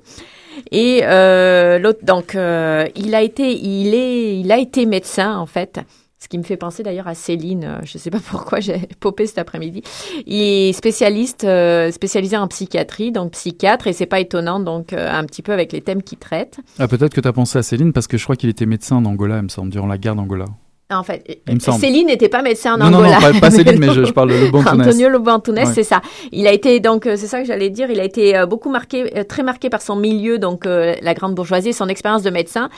Et 0.72 1.02
euh, 1.04 1.80
l'autre, 1.80 2.00
donc, 2.04 2.36
euh, 2.36 2.86
il 2.96 3.16
a 3.16 3.22
été, 3.22 3.52
il 3.52 3.94
est, 3.94 4.40
il 4.40 4.52
a 4.52 4.58
été 4.58 4.86
médecin 4.86 5.38
en 5.38 5.46
fait. 5.46 5.80
Ce 6.20 6.28
qui 6.28 6.40
me 6.40 6.44
fait 6.44 6.58
penser 6.58 6.82
d'ailleurs 6.82 7.08
à 7.08 7.14
Céline, 7.14 7.64
euh, 7.64 7.80
je 7.84 7.98
ne 7.98 8.02
sais 8.02 8.10
pas 8.10 8.20
pourquoi 8.30 8.60
j'ai 8.60 8.88
popé 9.00 9.28
cet 9.28 9.38
après-midi. 9.38 9.84
Il 10.26 10.42
est 10.42 10.74
spécialiste, 10.74 11.48
spécialisé 11.92 12.38
en 12.38 12.48
psychiatrie, 12.48 13.12
donc 13.12 13.32
psychiatre, 13.34 13.88
et 13.88 13.94
c'est 13.94 14.08
pas 14.08 14.20
étonnant, 14.20 14.60
donc 14.60 14.94
un 14.94 15.24
petit 15.26 15.42
peu 15.42 15.54
avec 15.54 15.72
les 15.72 15.82
thèmes 15.82 16.02
qu'il 16.02 16.18
traite. 16.18 16.60
Ah, 16.80 16.88
peut-être 16.88 17.14
que 17.14 17.22
tu 17.22 17.28
as 17.28 17.34
pensé 17.34 17.60
à 17.60 17.64
Céline 17.64 17.94
parce 17.94 18.08
que 18.08 18.18
je 18.18 18.24
crois 18.24 18.36
qu'il 18.36 18.50
était 18.50 18.66
médecin 18.66 18.96
en 18.96 19.06
Angola, 19.06 19.38
il 19.38 19.44
me 19.44 19.50
semble, 19.50 19.72
durant 19.72 19.88
la 19.88 19.98
guerre 19.98 20.16
d'Angola. 20.16 20.46
En 20.90 21.04
fait, 21.04 21.42
Céline 21.80 22.08
n'était 22.08 22.30
pas 22.30 22.42
médecin 22.42 22.76
en 22.76 22.78
non, 22.78 22.98
Angola. 22.98 23.20
Non, 23.20 23.34
non, 23.34 23.40
pas, 23.40 23.52
Céline, 23.52 23.78
mais 23.78 23.92
je, 23.92 24.12
parle 24.14 24.30
de 24.30 24.36
Lobo 24.46 24.60
Antonio 24.60 25.10
Lobo 25.10 25.32
Antunes, 25.32 25.66
c'est 25.74 25.84
ça. 25.84 26.02
Il 26.32 26.48
a 26.48 26.54
été, 26.54 26.80
donc, 26.80 27.06
euh, 27.06 27.16
c'est 27.18 27.28
ça 27.28 27.42
que 27.42 27.46
j'allais 27.46 27.70
dire, 27.70 27.92
il 27.92 28.00
a 28.00 28.06
été 28.06 28.38
euh, 28.38 28.46
beaucoup 28.46 28.70
marqué, 28.70 29.18
euh, 29.18 29.24
très 29.26 29.44
marqué 29.44 29.70
par 29.70 29.82
son 29.82 29.98
milieu, 29.98 30.40
donc 30.40 30.66
la 30.66 31.14
grande 31.14 31.36
bourgeoisie, 31.36 31.74
son 31.74 31.88
expérience 31.88 32.24
de 32.24 32.30
médecin 32.30 32.70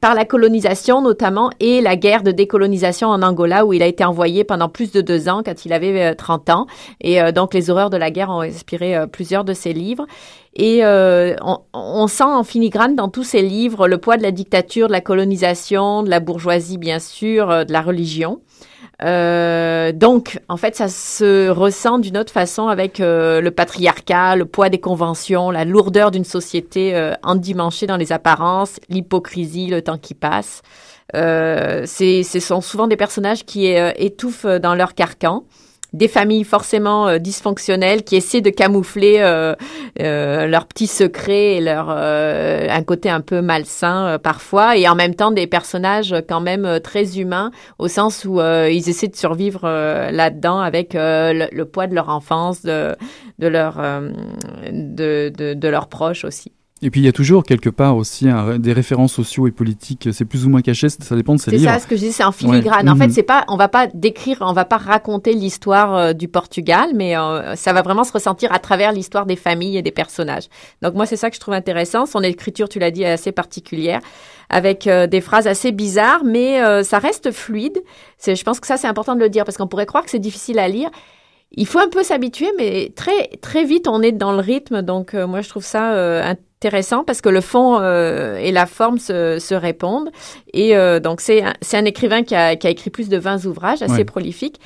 par 0.00 0.14
la 0.14 0.24
colonisation 0.24 1.02
notamment 1.02 1.50
et 1.60 1.80
la 1.80 1.96
guerre 1.96 2.22
de 2.22 2.30
décolonisation 2.30 3.08
en 3.08 3.22
Angola 3.22 3.66
où 3.66 3.72
il 3.72 3.82
a 3.82 3.86
été 3.86 4.04
envoyé 4.04 4.44
pendant 4.44 4.68
plus 4.68 4.92
de 4.92 5.00
deux 5.00 5.28
ans 5.28 5.42
quand 5.44 5.64
il 5.64 5.72
avait 5.72 6.14
30 6.14 6.50
ans. 6.50 6.66
Et 7.00 7.20
donc 7.32 7.54
les 7.54 7.70
horreurs 7.70 7.90
de 7.90 7.96
la 7.96 8.10
guerre 8.10 8.30
ont 8.30 8.40
inspiré 8.40 8.96
plusieurs 9.10 9.44
de 9.44 9.52
ses 9.52 9.72
livres. 9.72 10.06
Et 10.58 10.84
euh, 10.84 11.36
on, 11.72 12.08
sent 12.08 12.24
en 12.24 12.42
filigrane 12.42 12.96
dans 12.96 13.08
tous 13.08 13.22
ces 13.22 13.42
livres 13.42 13.86
le 13.86 13.98
poids 13.98 14.16
de 14.16 14.22
la 14.24 14.32
dictature, 14.32 14.88
de 14.88 14.92
la 14.92 15.00
colonisation, 15.00 16.02
de 16.02 16.10
la 16.10 16.18
bourgeoisie, 16.18 16.78
bien 16.78 16.98
sûr, 16.98 17.48
euh, 17.48 17.64
de 17.64 17.72
la 17.72 17.80
religion. 17.80 18.40
Euh, 19.04 19.92
donc, 19.92 20.40
en 20.48 20.56
fait, 20.56 20.74
ça 20.74 20.88
se 20.88 21.48
ressent 21.48 21.98
d'une 21.98 22.18
autre 22.18 22.32
façon 22.32 22.68
avec 22.68 22.98
le 22.98 23.48
patriarcat, 23.50 24.36
le 24.36 24.44
poids 24.44 24.68
des 24.68 24.80
conventions, 24.80 25.50
la 25.50 25.64
lourdeur 25.64 26.10
d'une 26.10 26.24
société 26.24 27.12
endimanchée 27.22 27.86
dans 27.86 27.96
les 27.96 28.12
apparences, 28.12 28.80
l'hypocrisie, 28.88 29.68
le 29.68 29.82
temps 29.82 29.98
qui 29.98 30.14
passe. 30.14 30.62
ce 31.14 32.38
sont 32.40 32.60
souvent 32.60 32.88
des 32.88 32.96
personnages 32.96 33.44
qui 33.44 33.66
étouffent 33.66 34.46
dans 34.46 34.74
leur 34.74 34.94
carcan 34.94 35.44
des 35.92 36.08
familles 36.08 36.44
forcément 36.44 37.08
euh, 37.08 37.18
dysfonctionnelles 37.18 38.04
qui 38.04 38.16
essaient 38.16 38.40
de 38.40 38.50
camoufler 38.50 39.16
euh, 39.18 39.54
euh, 40.00 40.46
leurs 40.46 40.66
petits 40.66 40.86
secrets 40.86 41.56
et 41.56 41.60
leur 41.60 41.88
un 41.88 42.82
côté 42.82 43.10
un 43.10 43.20
peu 43.20 43.40
malsain 43.40 44.18
parfois 44.22 44.76
et 44.76 44.88
en 44.88 44.94
même 44.94 45.14
temps 45.14 45.30
des 45.30 45.46
personnages 45.46 46.14
quand 46.28 46.40
même 46.40 46.80
très 46.80 47.18
humains 47.18 47.50
au 47.78 47.88
sens 47.88 48.24
où 48.24 48.40
ils 48.40 48.88
essaient 48.88 49.08
de 49.08 49.16
survivre 49.16 49.62
là-dedans 49.62 50.60
avec 50.60 50.94
le, 50.94 51.64
poids 51.64 51.86
de 51.86 51.94
leur 51.94 52.08
enfance 52.08 52.62
de 52.62 52.96
leur 53.38 53.76
de, 54.70 55.32
de, 55.36 55.54
de 55.54 55.68
leurs 55.68 55.88
proches 55.88 56.24
aussi. 56.24 56.52
Et 56.80 56.90
puis 56.90 57.00
il 57.00 57.04
y 57.04 57.08
a 57.08 57.12
toujours 57.12 57.42
quelque 57.42 57.70
part 57.70 57.96
aussi 57.96 58.28
des 58.58 58.72
références 58.72 59.12
sociaux 59.12 59.48
et 59.48 59.50
politiques. 59.50 60.08
C'est 60.12 60.24
plus 60.24 60.46
ou 60.46 60.48
moins 60.48 60.62
caché, 60.62 60.88
ça 60.88 61.16
dépend 61.16 61.34
de 61.34 61.40
ses 61.40 61.50
livres. 61.50 61.64
C'est 61.64 61.78
ça 61.78 61.80
ce 61.80 61.88
que 61.88 61.96
je 61.96 62.02
dis, 62.02 62.12
c'est 62.12 62.22
en 62.22 62.30
filigrane. 62.30 62.88
En 62.88 62.94
fait, 62.94 63.08
mhm. 63.08 63.12
c'est 63.12 63.24
pas, 63.24 63.44
on 63.48 63.56
va 63.56 63.66
pas 63.66 63.88
décrire, 63.88 64.38
on 64.42 64.52
va 64.52 64.64
pas 64.64 64.76
raconter 64.76 65.32
l'histoire 65.32 65.94
euh, 65.94 66.12
du 66.12 66.28
Portugal, 66.28 66.90
mais 66.94 67.16
euh, 67.16 67.56
ça 67.56 67.72
va 67.72 67.82
vraiment 67.82 68.04
se 68.04 68.12
ressentir 68.12 68.52
à 68.52 68.60
travers 68.60 68.92
l'histoire 68.92 69.26
des 69.26 69.34
familles 69.34 69.76
et 69.76 69.82
des 69.82 69.90
personnages. 69.90 70.44
Donc 70.82 70.94
moi, 70.94 71.04
c'est 71.04 71.16
ça 71.16 71.30
que 71.30 71.34
je 71.34 71.40
trouve 71.40 71.54
intéressant. 71.54 72.06
Son 72.06 72.22
écriture, 72.22 72.68
tu 72.68 72.78
l'as 72.78 72.92
dit, 72.92 73.02
est 73.02 73.10
assez 73.10 73.32
particulière, 73.32 74.00
avec 74.48 74.86
euh, 74.86 75.08
des 75.08 75.20
phrases 75.20 75.48
assez 75.48 75.72
bizarres, 75.72 76.22
mais 76.24 76.62
ça 76.84 76.98
reste 76.98 77.32
fluide. 77.32 77.78
Je 78.24 78.42
pense 78.42 78.60
que 78.60 78.66
ça, 78.66 78.76
c'est 78.76 78.86
important 78.86 79.16
de 79.16 79.20
le 79.20 79.28
dire 79.28 79.44
parce 79.44 79.56
qu'on 79.56 79.66
pourrait 79.66 79.86
croire 79.86 80.04
que 80.04 80.10
c'est 80.10 80.18
difficile 80.18 80.58
à 80.58 80.68
lire 80.68 80.90
il 81.52 81.66
faut 81.66 81.78
un 81.78 81.88
peu 81.88 82.02
s'habituer, 82.02 82.48
mais 82.58 82.92
très 82.94 83.28
très 83.40 83.64
vite 83.64 83.88
on 83.88 84.02
est 84.02 84.12
dans 84.12 84.32
le 84.32 84.40
rythme. 84.40 84.82
Donc 84.82 85.14
moi 85.14 85.40
je 85.40 85.48
trouve 85.48 85.64
ça 85.64 85.94
euh, 85.94 86.34
intéressant 86.58 87.04
parce 87.04 87.20
que 87.20 87.28
le 87.28 87.40
fond 87.40 87.78
euh, 87.80 88.36
et 88.36 88.50
la 88.50 88.66
forme 88.66 88.98
se, 88.98 89.38
se 89.38 89.54
répondent. 89.54 90.10
Et 90.52 90.76
euh, 90.76 90.98
donc, 90.98 91.20
c'est 91.20 91.42
un, 91.42 91.54
un 91.72 91.84
écrivain 91.84 92.22
qui 92.22 92.34
a, 92.34 92.56
qui 92.56 92.66
a, 92.66 92.70
écrit 92.70 92.90
plus 92.90 93.08
de 93.08 93.16
20 93.16 93.44
ouvrages, 93.46 93.82
assez 93.82 94.04
prolifiques. 94.04 94.60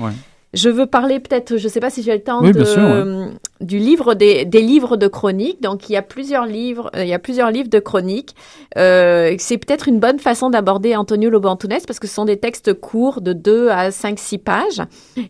Je 0.55 0.69
veux 0.69 0.85
parler 0.85 1.19
peut-être, 1.19 1.57
je 1.57 1.65
ne 1.65 1.69
sais 1.69 1.81
pas 1.81 1.89
si 1.89 2.03
j'ai 2.03 2.13
le 2.13 2.23
temps, 2.23 2.43
de, 2.43 3.31
du 3.63 3.79
livre 3.79 4.13
des, 4.13 4.45
des, 4.45 4.61
livres 4.61 4.99
de 4.99 5.09
chroniques. 5.09 5.63
Donc, 5.63 5.89
il 5.89 5.95
y 5.95 5.97
a 5.97 6.03
plusieurs 6.03 6.45
livres, 6.45 6.91
euh, 6.95 7.05
il 7.05 7.09
y 7.09 7.15
a 7.15 7.19
plusieurs 7.19 7.51
livres 7.51 7.71
de 7.71 7.79
chroniques. 7.79 8.35
Euh, 8.77 9.35
c'est 9.39 9.57
peut-être 9.57 9.89
une 9.89 9.99
bonne 9.99 10.19
façon 10.19 10.51
d'aborder 10.51 10.95
Antonio 10.95 11.31
Lobantunes 11.31 11.81
parce 11.87 11.99
que 11.99 12.07
ce 12.07 12.15
sont 12.15 12.27
des 12.27 12.37
textes 12.37 12.75
courts 12.75 13.23
de 13.23 13.33
2 13.33 13.71
à 13.71 13.91
5, 13.91 14.19
6 14.19 14.39
pages. 14.39 14.83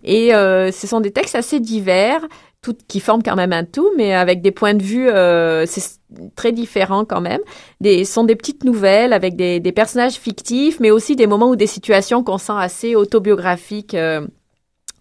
Et 0.02 0.34
euh, 0.34 0.72
ce 0.72 0.88
sont 0.88 0.98
des 0.98 1.12
textes 1.12 1.36
assez 1.36 1.60
divers 1.60 2.26
tout, 2.62 2.76
qui 2.88 3.00
forment 3.00 3.22
quand 3.22 3.36
même 3.36 3.52
un 3.52 3.64
tout, 3.64 3.90
mais 3.96 4.14
avec 4.14 4.40
des 4.40 4.52
points 4.52 4.74
de 4.74 4.82
vue 4.82 5.08
euh, 5.10 5.66
très 6.36 6.52
différents 6.52 7.04
quand 7.04 7.20
même. 7.20 7.40
Des, 7.80 8.04
sont 8.04 8.24
des 8.24 8.36
petites 8.36 8.64
nouvelles 8.64 9.12
avec 9.12 9.36
des, 9.36 9.60
des, 9.60 9.72
personnages 9.72 10.14
fictifs, 10.14 10.78
mais 10.78 10.92
aussi 10.92 11.16
des 11.16 11.26
moments 11.26 11.50
ou 11.50 11.56
des 11.56 11.66
situations 11.66 12.22
qu'on 12.22 12.38
sent 12.38 12.52
assez 12.56 12.94
autobiographiques. 12.94 13.94
Euh, 13.94 14.26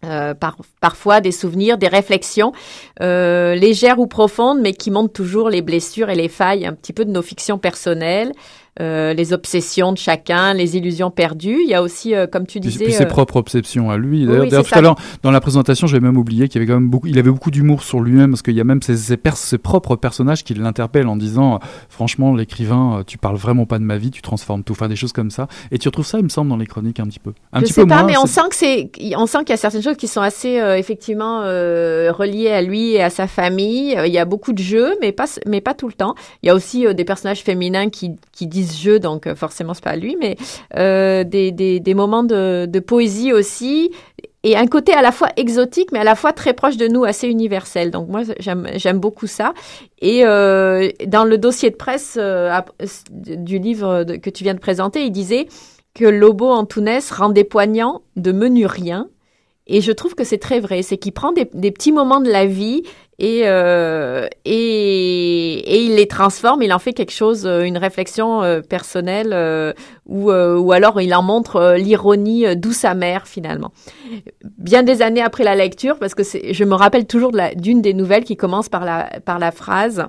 euh, 0.04 0.34
par, 0.34 0.58
parfois 0.80 1.22
des 1.22 1.32
souvenirs, 1.32 1.78
des 1.78 1.88
réflexions 1.88 2.54
euh, 3.02 3.54
légères 3.54 4.00
ou 4.00 4.08
profondes, 4.08 4.60
mais 4.60 4.74
qui 4.74 4.90
montrent 4.90 5.14
toujours 5.14 5.48
les 5.48 5.62
blessures 5.62 6.10
et 6.10 6.16
les 6.16 6.28
failles 6.28 6.66
un 6.66 6.74
petit 6.74 6.92
peu 6.92 7.06
de 7.06 7.12
nos 7.12 7.22
fictions 7.22 7.60
personnelles. 7.60 8.32
Euh, 8.80 9.14
les 9.14 9.34
obsessions 9.34 9.92
de 9.92 9.98
chacun, 9.98 10.54
les 10.54 10.78
illusions 10.78 11.12
perdues. 11.12 11.60
Il 11.62 11.70
y 11.70 11.74
a 11.74 11.82
aussi, 11.84 12.16
euh, 12.16 12.26
comme 12.26 12.48
tu 12.48 12.62
disais, 12.62 12.86
puis 12.86 12.94
ses 12.94 13.04
euh, 13.04 13.06
propres 13.06 13.36
obsessions 13.36 13.92
à 13.92 13.98
lui. 13.98 14.26
D'ailleurs, 14.26 14.64
tout 14.64 14.74
à 14.74 14.80
l'heure, 14.80 14.96
dans 15.24 15.32
la 15.32 15.42
présentation, 15.42 15.88
j'avais 15.88 16.00
même 16.00 16.16
oublié 16.16 16.48
qu'il 16.48 16.62
y 16.62 16.64
avait 16.64 16.72
quand 16.72 16.80
même 16.80 16.90
beaucoup, 16.90 17.08
il 17.08 17.20
avait 17.20 17.32
beaucoup 17.32 17.52
d'humour 17.52 17.84
sur 17.84 18.00
lui-même 18.00 18.32
parce 18.32 18.42
qu'il 18.42 18.56
y 18.56 18.62
a 18.62 18.64
même 18.64 18.82
ses, 18.82 18.96
ses, 18.96 19.58
propres 19.58 19.98
personnages 19.98 20.46
qui 20.46 20.54
l'interpellent 20.54 21.10
en 21.10 21.18
disant, 21.18 21.60
franchement, 21.90 22.34
l'écrivain, 22.34 23.04
tu 23.06 23.18
parles 23.18 23.36
vraiment 23.36 23.66
pas 23.66 23.78
de 23.78 23.84
ma 23.84 23.98
vie, 23.98 24.10
tu 24.10 24.22
transformes 24.22 24.64
tout, 24.64 24.72
enfin 24.72 24.88
des 24.88 24.96
choses 24.96 25.12
comme 25.12 25.32
ça. 25.32 25.50
Et 25.72 25.78
tu 25.78 25.90
retrouves 25.90 26.08
ça, 26.08 26.20
il 26.20 26.24
me 26.24 26.30
semble, 26.30 26.50
dans 26.50 26.56
les 26.58 26.66
chroniques 26.66 27.02
un 27.02 27.08
petit 27.08 27.20
peu. 27.20 27.34
Un 27.52 27.60
Je 27.60 27.66
petit 27.66 27.74
sais 27.74 27.82
peu 27.82 27.88
pas, 27.88 28.04
moins, 28.04 28.06
mais 28.06 28.18
on 28.18 28.26
sent 28.26 28.48
que 28.50 28.56
c'est, 28.56 28.90
on 29.18 29.26
sent 29.26 29.40
qu'il 29.40 29.50
y 29.50 29.54
a 29.54 29.58
certaines 29.58 29.84
choses 29.84 29.98
qui 29.98 30.08
sont 30.08 30.22
assez 30.22 30.62
effectivement 30.78 31.42
reliées 31.42 32.52
à 32.52 32.62
lui 32.62 32.92
et 32.92 33.04
à 33.04 33.10
sa 33.10 33.28
famille. 33.28 33.98
Il 34.06 34.14
y 34.14 34.18
a 34.18 34.24
beaucoup 34.24 34.54
de 34.54 34.64
jeux, 34.64 34.96
mais 35.02 35.12
pas, 35.12 35.26
mais 35.46 35.60
pas 35.60 35.74
tout 35.74 35.90
le 35.90 35.94
temps. 35.94 36.16
Il 36.42 36.48
y 36.48 36.50
a 36.50 36.56
aussi 36.56 36.86
des 36.96 37.04
personnages 37.04 37.42
féminins 37.42 37.90
qui, 37.90 38.12
qui 38.32 38.48
disent 38.48 38.61
jeu, 38.66 39.00
donc 39.00 39.34
forcément 39.36 39.74
c'est 39.74 39.84
pas 39.84 39.96
lui, 39.96 40.16
mais 40.20 40.36
euh, 40.78 41.24
des, 41.24 41.52
des, 41.52 41.94
moments 41.94 42.24
de, 42.24 42.80
poésie 42.80 43.34
aussi, 43.34 43.92
et 44.44 44.58
un 44.58 44.68
côté 44.68 44.94
à 44.94 45.02
la 45.02 45.12
fois 45.12 45.30
exotique, 45.38 45.92
mais 45.92 46.00
à 46.00 46.04
la 46.04 46.16
fois 46.16 46.34
très 46.34 46.54
proche 46.54 46.78
de 46.78 46.88
nous, 46.88 47.04
assez 47.04 47.28
universel. 47.28 47.92
Donc 47.92 48.10
moi 48.10 48.22
j'aime 48.40 49.00
beaucoup 49.00 49.28
ça. 49.28 49.54
Et 50.00 50.26
euh, 50.26 50.90
dans 51.06 51.26
le 51.26 51.38
dossier 51.38 51.70
de 51.70 51.76
presse 51.76 52.16
euh, 52.20 52.60
du 53.12 53.60
livre 53.60 54.04
que 54.04 54.30
tu 54.30 54.44
viens 54.44 54.56
de 54.56 54.60
présenter, 54.60 55.04
il 55.06 55.12
disait 55.12 55.48
que 55.94 56.06
Lobo 56.06 56.50
Antunes 56.50 57.00
rendait 57.12 57.44
poignant 57.44 58.02
de 58.16 58.32
menu 58.32 58.66
rien. 58.66 59.08
Et 59.68 59.82
je 59.82 59.92
trouve 59.92 60.16
que 60.16 60.24
c'est 60.24 60.40
très 60.40 60.60
vrai. 60.60 60.82
C'est 60.82 60.98
qu'il 60.98 61.12
prend 61.12 61.32
des, 61.32 61.48
des, 61.54 61.72
petits 61.72 61.92
moments 61.92 62.20
de 62.20 62.30
la 62.30 62.46
vie 62.46 62.84
et, 63.24 63.44
euh, 63.46 64.28
et, 64.46 65.76
et, 65.76 65.84
il 65.84 65.94
les 65.94 66.08
transforme, 66.08 66.64
il 66.64 66.74
en 66.74 66.80
fait 66.80 66.92
quelque 66.92 67.12
chose, 67.12 67.46
euh, 67.46 67.62
une 67.62 67.78
réflexion 67.78 68.42
euh, 68.42 68.62
personnelle, 68.62 69.30
euh, 69.32 69.74
ou, 70.08 70.32
ou 70.32 70.72
alors 70.72 71.00
il 71.00 71.14
en 71.14 71.22
montre 71.22 71.76
l'ironie 71.78 72.56
douce 72.56 72.84
amère 72.84 73.28
finalement. 73.28 73.72
Bien 74.58 74.82
des 74.82 75.04
années 75.04 75.22
après 75.22 75.44
la 75.44 75.56
lecture, 75.56 76.00
parce 76.00 76.16
que 76.16 76.24
je 76.24 76.64
me 76.64 76.74
rappelle 76.74 77.06
toujours 77.06 77.32
d'une 77.56 77.84
des 77.84 77.94
nouvelles 77.94 78.24
qui 78.24 78.38
commence 78.38 78.70
par 78.70 78.86
la, 78.86 79.08
par 79.24 79.38
la 79.38 79.52
phrase. 79.52 80.04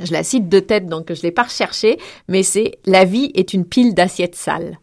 Je 0.00 0.12
la 0.12 0.22
cite 0.22 0.48
de 0.48 0.60
tête, 0.60 0.86
donc 0.86 1.12
je 1.12 1.18
ne 1.18 1.22
l'ai 1.22 1.32
pas 1.32 1.42
recherchée, 1.42 1.98
mais 2.28 2.44
c'est 2.44 2.78
La 2.86 3.04
vie 3.04 3.32
est 3.34 3.54
une 3.54 3.64
pile 3.66 3.92
d'assiettes 3.92 4.36
sales. 4.36 4.78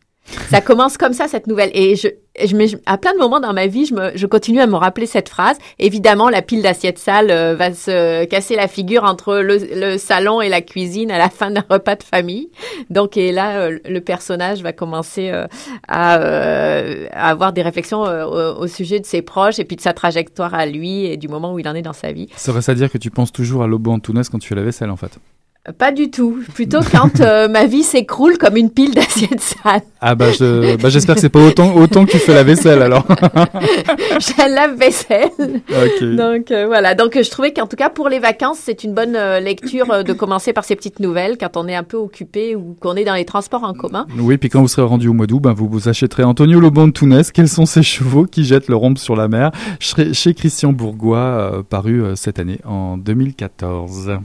Ça 0.49 0.61
commence 0.61 0.97
comme 0.97 1.13
ça, 1.13 1.27
cette 1.27 1.47
nouvelle. 1.47 1.71
Et 1.73 1.95
je, 1.95 2.07
je, 2.43 2.77
à 2.85 2.97
plein 2.97 3.13
de 3.13 3.17
moments 3.17 3.39
dans 3.39 3.53
ma 3.53 3.67
vie, 3.67 3.85
je, 3.85 3.93
me, 3.93 4.11
je 4.15 4.25
continue 4.27 4.59
à 4.59 4.67
me 4.67 4.75
rappeler 4.75 5.05
cette 5.05 5.29
phrase. 5.29 5.57
Évidemment, 5.79 6.29
la 6.29 6.41
pile 6.41 6.61
d'assiettes 6.61 6.99
sales 6.99 7.31
euh, 7.31 7.55
va 7.55 7.73
se 7.73 8.25
casser 8.25 8.55
la 8.55 8.67
figure 8.67 9.03
entre 9.03 9.37
le, 9.37 9.97
salon 9.97 10.41
et 10.41 10.49
la 10.49 10.61
cuisine 10.61 11.11
à 11.11 11.17
la 11.17 11.29
fin 11.29 11.51
d'un 11.51 11.63
repas 11.69 11.95
de 11.95 12.03
famille. 12.03 12.49
Donc, 12.89 13.17
et 13.17 13.31
là, 13.31 13.59
euh, 13.59 13.79
le 13.87 14.01
personnage 14.01 14.61
va 14.61 14.73
commencer 14.73 15.29
euh, 15.31 15.47
à, 15.87 16.13
avoir 17.13 17.53
des 17.53 17.61
réflexions 17.61 18.01
au, 18.01 18.67
sujet 18.67 18.99
de 18.99 19.05
ses 19.05 19.21
proches 19.21 19.59
et 19.59 19.65
puis 19.65 19.75
de 19.75 19.81
sa 19.81 19.93
trajectoire 19.93 20.53
à 20.53 20.65
lui 20.65 21.05
et 21.05 21.17
du 21.17 21.27
moment 21.27 21.53
où 21.53 21.59
il 21.59 21.67
en 21.67 21.75
est 21.75 21.81
dans 21.81 21.93
sa 21.93 22.11
vie. 22.11 22.27
Ça 22.35 22.51
va 22.51 22.59
à 22.67 22.73
dire 22.73 22.91
que 22.91 22.97
tu 22.97 23.09
penses 23.09 23.31
toujours 23.31 23.63
à 23.63 23.67
Lobo 23.67 23.91
Antunes 23.91 24.23
quand 24.29 24.39
tu 24.39 24.49
fais 24.49 24.55
la 24.55 24.63
vaisselle, 24.63 24.89
en 24.89 24.97
fait? 24.97 25.17
Pas 25.73 25.91
du 25.91 26.09
tout. 26.09 26.37
Plutôt 26.53 26.79
quand 26.91 27.19
euh, 27.19 27.47
ma 27.49 27.65
vie 27.65 27.83
s'écroule 27.83 28.37
comme 28.37 28.55
une 28.55 28.69
pile 28.69 28.93
d'assiettes 28.93 29.41
sales. 29.41 29.81
Ah 29.99 30.15
bah, 30.15 30.31
je, 30.31 30.75
bah 30.77 30.89
j'espère 30.89 31.15
que 31.15 31.21
c'est 31.21 31.29
pas 31.29 31.45
autant, 31.45 31.75
autant 31.75 32.05
que 32.05 32.11
tu 32.11 32.19
fais 32.19 32.33
la 32.33 32.43
vaisselle 32.43 32.81
alors. 32.81 33.05
je 34.19 34.53
lave 34.55 34.77
vaisselle. 34.77 35.61
Donc 36.15 36.51
euh, 36.51 36.67
voilà. 36.67 36.95
Donc 36.95 37.21
je 37.21 37.29
trouvais 37.29 37.51
qu'en 37.51 37.67
tout 37.67 37.75
cas 37.75 37.89
pour 37.89 38.07
les 38.07 38.19
vacances 38.19 38.59
c'est 38.61 38.83
une 38.83 38.93
bonne 38.93 39.15
euh, 39.15 39.39
lecture 39.39 40.03
de 40.03 40.13
commencer 40.13 40.53
par 40.53 40.63
ces 40.63 40.75
petites 40.75 40.99
nouvelles 40.99 41.37
quand 41.37 41.57
on 41.57 41.67
est 41.67 41.75
un 41.75 41.83
peu 41.83 41.97
occupé 41.97 42.55
ou 42.55 42.77
qu'on 42.79 42.95
est 42.95 43.05
dans 43.05 43.15
les 43.15 43.25
transports 43.25 43.63
en 43.63 43.73
commun. 43.73 44.07
Oui, 44.17 44.37
puis 44.37 44.49
quand 44.49 44.61
vous 44.61 44.67
serez 44.67 44.83
rendu 44.83 45.09
au 45.09 45.13
mois 45.13 45.27
d'août, 45.27 45.41
ben 45.41 45.53
vous 45.53 45.67
vous 45.67 45.89
achèterez 45.89 46.23
Antonio 46.23 46.59
Lobon 46.59 46.87
de 46.87 46.93
Tounès. 46.93 47.31
Quels 47.31 47.49
sont 47.49 47.65
ces 47.65 47.83
chevaux 47.83 48.25
qui 48.25 48.45
jettent 48.45 48.69
le 48.69 48.75
rhombe 48.75 48.97
sur 48.97 49.15
la 49.15 49.27
mer? 49.27 49.51
Chez 49.79 50.33
Christian 50.33 50.71
Bourgois, 50.71 51.63
paru 51.69 52.03
cette 52.15 52.39
année 52.39 52.59
en 52.65 52.97
2014. 52.97 54.19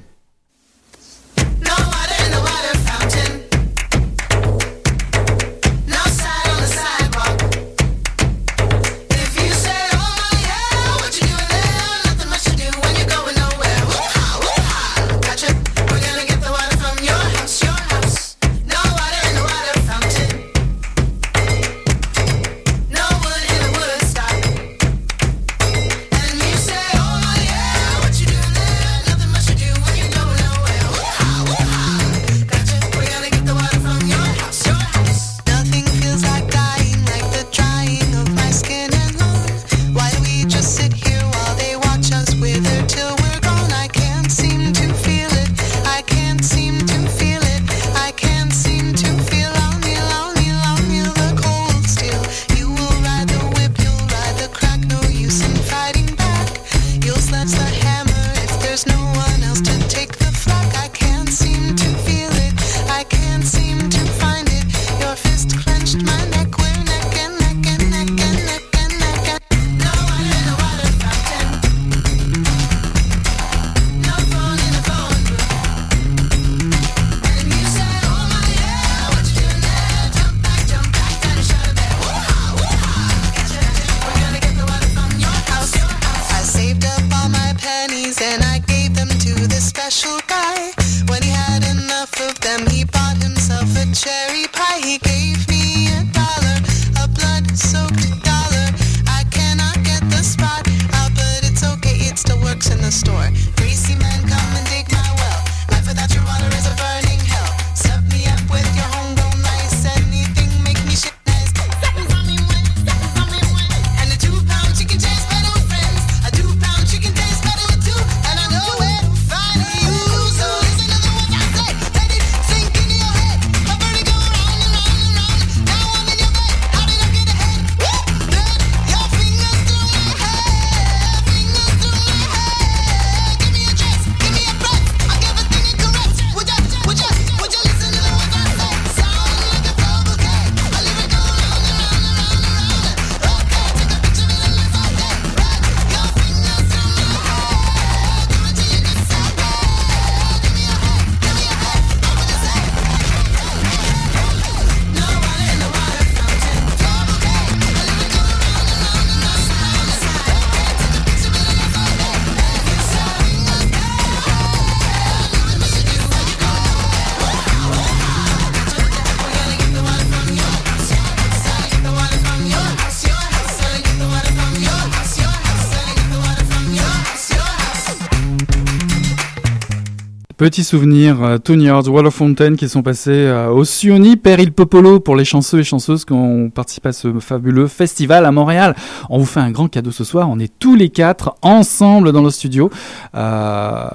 Petit 180.42 180.64
souvenir, 180.64 181.22
euh, 181.22 181.38
Tony 181.38 181.68
Hard, 181.68 181.86
Wall 181.86 182.04
of 182.04 182.14
Fontaine 182.14 182.56
qui 182.56 182.68
sont 182.68 182.82
passés 182.82 183.12
euh, 183.12 183.50
au 183.50 183.62
Sioni, 183.62 184.16
Père 184.16 184.40
Il 184.40 184.50
Popolo 184.50 184.98
pour 184.98 185.14
les 185.14 185.24
chanceux 185.24 185.60
et 185.60 185.62
chanceuses 185.62 186.04
qui 186.04 186.14
ont 186.14 186.50
participé 186.50 186.88
à 186.88 186.92
ce 186.92 187.20
fabuleux 187.20 187.68
festival 187.68 188.26
à 188.26 188.32
Montréal. 188.32 188.74
On 189.08 189.18
vous 189.18 189.24
fait 189.24 189.38
un 189.38 189.52
grand 189.52 189.68
cadeau 189.68 189.92
ce 189.92 190.02
soir. 190.02 190.28
On 190.28 190.40
est 190.40 190.52
tous 190.58 190.74
les 190.74 190.88
quatre 190.88 191.36
ensemble 191.42 192.10
dans 192.10 192.24
le 192.24 192.30
studio. 192.30 192.70
Euh, 193.14 193.86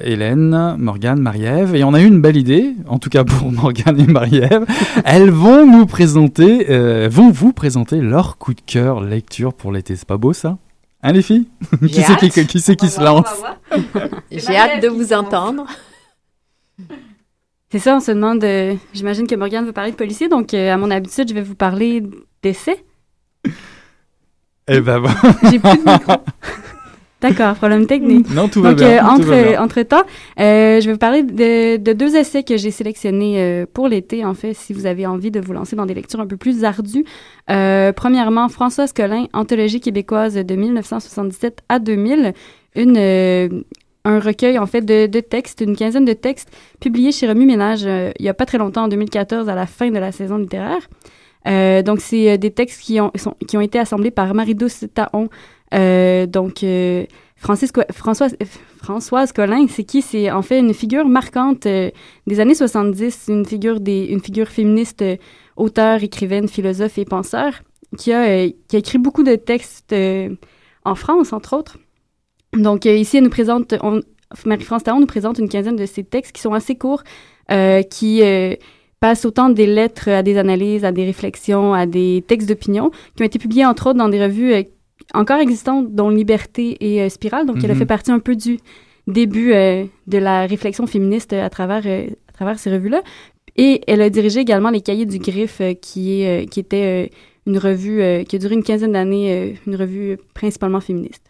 Hélène, 0.00 0.76
Morgane, 0.78 1.18
Marie-Ève. 1.18 1.74
Et 1.74 1.82
on 1.82 1.92
a 1.92 2.00
eu 2.00 2.06
une 2.06 2.20
belle 2.20 2.36
idée, 2.36 2.76
en 2.86 3.00
tout 3.00 3.10
cas 3.10 3.24
pour 3.24 3.50
Morgane 3.50 3.98
et 3.98 4.06
Marie-Ève. 4.06 4.64
Elles 5.04 5.30
vont 5.30 5.66
nous 5.66 5.86
présenter, 5.86 6.70
euh, 6.70 7.08
vont 7.10 7.32
vous 7.32 7.52
présenter 7.52 8.00
leur 8.00 8.38
coup 8.38 8.54
de 8.54 8.60
cœur 8.64 9.00
lecture 9.00 9.52
pour 9.52 9.72
l'été. 9.72 9.96
C'est 9.96 10.06
pas 10.06 10.18
beau 10.18 10.32
ça? 10.32 10.56
Hein 11.02 11.10
les 11.10 11.22
filles? 11.22 11.48
Qui 11.80 12.00
c'est 12.02 12.16
qui, 12.16 12.46
qui, 12.46 12.60
c'est 12.60 12.76
qui 12.76 12.90
se 12.90 13.00
lance? 13.02 13.42
J'ai 14.30 14.56
hâte 14.56 14.80
de 14.80 14.88
vous 14.88 15.12
entendre. 15.12 15.66
C'est 17.70 17.78
ça, 17.80 17.96
on 17.96 18.00
se 18.00 18.12
demande. 18.12 18.42
euh, 18.44 18.74
J'imagine 18.94 19.26
que 19.26 19.34
Morgane 19.34 19.66
veut 19.66 19.72
parler 19.72 19.90
de 19.90 19.96
policier, 19.96 20.28
donc 20.28 20.54
euh, 20.54 20.72
à 20.72 20.76
mon 20.76 20.90
habitude, 20.90 21.28
je 21.28 21.34
vais 21.34 21.42
vous 21.42 21.54
parler 21.56 22.02
d'essais. 22.42 22.84
Eh 24.68 24.80
ben 24.80 25.00
bon. 25.00 25.08
J'ai 25.50 25.58
plus 25.58 25.76
de 25.76 25.90
micro. 25.90 26.12
D'accord, 27.20 27.54
problème 27.54 27.86
technique. 27.86 28.28
Non, 28.30 28.46
tout 28.46 28.60
va 28.62 28.70
Donc, 28.70 28.78
bien. 28.78 28.98
euh, 29.02 29.08
entre, 29.08 29.60
entre 29.60 29.82
temps, 29.82 30.02
euh, 30.38 30.80
je 30.80 30.86
vais 30.86 30.92
vous 30.92 30.98
parler 30.98 31.22
de, 31.22 31.76
de 31.78 31.92
deux 31.94 32.14
essais 32.14 32.42
que 32.42 32.56
j'ai 32.58 32.70
sélectionnés 32.70 33.64
pour 33.72 33.88
l'été, 33.88 34.24
en 34.24 34.34
fait, 34.34 34.52
si 34.54 34.72
vous 34.74 34.84
avez 34.86 35.06
envie 35.06 35.30
de 35.30 35.40
vous 35.40 35.54
lancer 35.54 35.76
dans 35.76 35.86
des 35.86 35.94
lectures 35.94 36.20
un 36.20 36.26
peu 36.26 36.36
plus 36.36 36.62
ardues. 36.62 37.04
Premièrement, 37.48 38.48
Françoise 38.50 38.92
Collin, 38.92 39.26
Anthologie 39.32 39.80
québécoise 39.80 40.34
de 40.34 40.54
1977 40.56 41.60
à 41.70 41.78
2000, 41.78 42.34
une, 42.76 42.96
euh, 42.98 43.48
un 44.06 44.20
recueil, 44.20 44.58
en 44.58 44.66
fait, 44.66 44.82
de, 44.82 45.20
textes, 45.20 45.60
une 45.60 45.76
quinzaine 45.76 46.04
de 46.04 46.12
textes 46.12 46.48
publiés 46.80 47.10
chez 47.10 47.28
Remue 47.28 47.44
Ménage 47.44 47.84
euh, 47.86 48.12
il 48.18 48.24
y 48.24 48.28
a 48.28 48.34
pas 48.34 48.46
très 48.46 48.58
longtemps, 48.58 48.84
en 48.84 48.88
2014, 48.88 49.48
à 49.48 49.54
la 49.54 49.66
fin 49.66 49.90
de 49.90 49.98
la 49.98 50.12
saison 50.12 50.38
littéraire. 50.38 50.88
Euh, 51.48 51.82
donc, 51.82 52.00
c'est 52.00 52.30
euh, 52.30 52.36
des 52.36 52.52
textes 52.52 52.82
qui 52.82 53.00
ont, 53.00 53.10
qui 53.48 53.56
ont 53.56 53.60
été 53.60 53.78
assemblés 53.78 54.12
par 54.12 54.32
Marie-Douce 54.32 54.84
Taon, 54.94 55.28
donc, 55.72 56.64
Francis 57.38 57.70
Françoise, 57.92 58.36
Françoise 58.82 59.32
Collin, 59.32 59.66
c'est 59.68 59.84
qui? 59.84 60.00
C'est 60.00 60.30
en 60.30 60.40
fait 60.42 60.60
une 60.60 60.72
figure 60.72 61.06
marquante 61.06 61.64
des 61.64 62.40
années 62.40 62.54
70, 62.54 63.26
une 63.28 63.44
figure, 63.44 63.80
des, 63.80 64.06
une 64.06 64.20
figure 64.20 64.48
féministe, 64.48 65.04
auteure, 65.56 66.02
écrivaine, 66.02 66.48
philosophe 66.48 66.96
et 66.98 67.04
penseur, 67.04 67.52
qui 67.98 68.12
a, 68.12 68.48
qui 68.48 68.76
a 68.76 68.78
écrit 68.78 68.98
beaucoup 68.98 69.24
de 69.24 69.34
textes 69.34 69.94
en 70.84 70.94
France, 70.94 71.32
entre 71.32 71.56
autres. 71.56 71.76
Donc, 72.56 72.86
euh, 72.86 72.94
ici, 72.96 73.18
elle 73.18 73.24
nous 73.24 73.30
présente, 73.30 73.74
Marie-France 74.44 74.84
Taon 74.84 75.00
nous 75.00 75.06
présente 75.06 75.38
une 75.38 75.48
quinzaine 75.48 75.76
de 75.76 75.86
ces 75.86 76.04
textes 76.04 76.32
qui 76.32 76.40
sont 76.40 76.54
assez 76.54 76.74
courts, 76.74 77.02
euh, 77.52 77.82
qui 77.82 78.22
euh, 78.22 78.54
passent 79.00 79.24
autant 79.24 79.50
des 79.50 79.66
lettres 79.66 80.08
à 80.08 80.22
des 80.22 80.36
analyses, 80.38 80.84
à 80.84 80.92
des 80.92 81.04
réflexions, 81.04 81.74
à 81.74 81.86
des 81.86 82.24
textes 82.26 82.48
d'opinion, 82.48 82.90
qui 83.14 83.22
ont 83.22 83.26
été 83.26 83.38
publiés, 83.38 83.64
entre 83.64 83.88
autres, 83.88 83.98
dans 83.98 84.08
des 84.08 84.22
revues 84.22 84.52
euh, 84.54 84.62
encore 85.14 85.38
existantes, 85.38 85.94
dont 85.94 86.08
Liberté 86.08 86.76
et 86.80 87.08
Spirale. 87.08 87.46
Donc, 87.46 87.58
elle 87.62 87.70
a 87.70 87.74
Mhm. 87.74 87.80
fait 87.80 87.86
partie 87.86 88.10
un 88.10 88.18
peu 88.18 88.34
du 88.34 88.58
début 89.06 89.52
de 89.52 90.18
la 90.18 90.46
réflexion 90.46 90.86
féministe 90.88 91.32
à 91.32 91.48
travers, 91.48 91.86
à 91.86 92.32
travers 92.32 92.58
ces 92.58 92.72
revues-là. 92.72 93.02
Et 93.56 93.82
elle 93.86 94.00
a 94.00 94.10
dirigé 94.10 94.40
également 94.40 94.70
les 94.70 94.80
Cahiers 94.80 95.06
du 95.06 95.18
Griffe, 95.18 95.62
qui, 95.80 96.22
est, 96.22 96.50
qui 96.50 96.58
était 96.58 97.12
une 97.46 97.58
revue 97.58 98.24
qui 98.24 98.34
a 98.34 98.38
duré 98.40 98.54
une 98.56 98.64
quinzaine 98.64 98.92
d'années, 98.92 99.54
une 99.68 99.76
revue 99.76 100.18
principalement 100.34 100.80
féministe. 100.80 101.22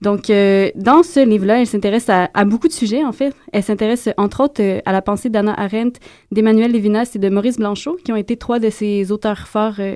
Donc, 0.00 0.28
euh, 0.28 0.70
dans 0.74 1.02
ce 1.02 1.24
livre-là, 1.24 1.60
elle 1.60 1.66
s'intéresse 1.66 2.08
à, 2.08 2.44
beaucoup 2.44 2.68
de 2.68 2.72
sujets, 2.72 3.04
en 3.04 3.12
fait. 3.12 3.34
Elle 3.52 3.62
s'intéresse, 3.62 4.08
entre 4.16 4.42
autres, 4.42 4.62
euh, 4.62 4.80
à 4.84 4.92
la 4.92 5.00
pensée 5.02 5.30
d'Anna 5.30 5.54
Arendt, 5.58 5.98
d'Emmanuel 6.30 6.72
Lévinas 6.72 7.12
et 7.14 7.18
de 7.18 7.28
Maurice 7.28 7.56
Blanchot, 7.56 7.96
qui 8.04 8.12
ont 8.12 8.16
été 8.16 8.36
trois 8.36 8.58
de 8.58 8.70
ses 8.70 9.12
auteurs 9.12 9.48
forts 9.48 9.76
euh, 9.78 9.94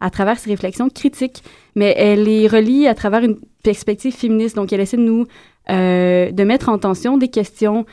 à 0.00 0.10
travers 0.10 0.38
ses 0.38 0.50
réflexions 0.50 0.88
critiques. 0.88 1.42
Mais 1.74 1.94
elle 1.96 2.24
les 2.24 2.46
relie 2.46 2.86
à 2.86 2.94
travers 2.94 3.24
une 3.24 3.38
perspective 3.62 4.14
féministe. 4.14 4.56
Donc, 4.56 4.72
elle 4.72 4.80
essaie 4.80 4.96
de 4.96 5.02
nous, 5.02 5.26
de 5.68 6.44
mettre 6.44 6.68
en 6.68 6.78
tension 6.78 7.18
des 7.18 7.28
questions 7.28 7.84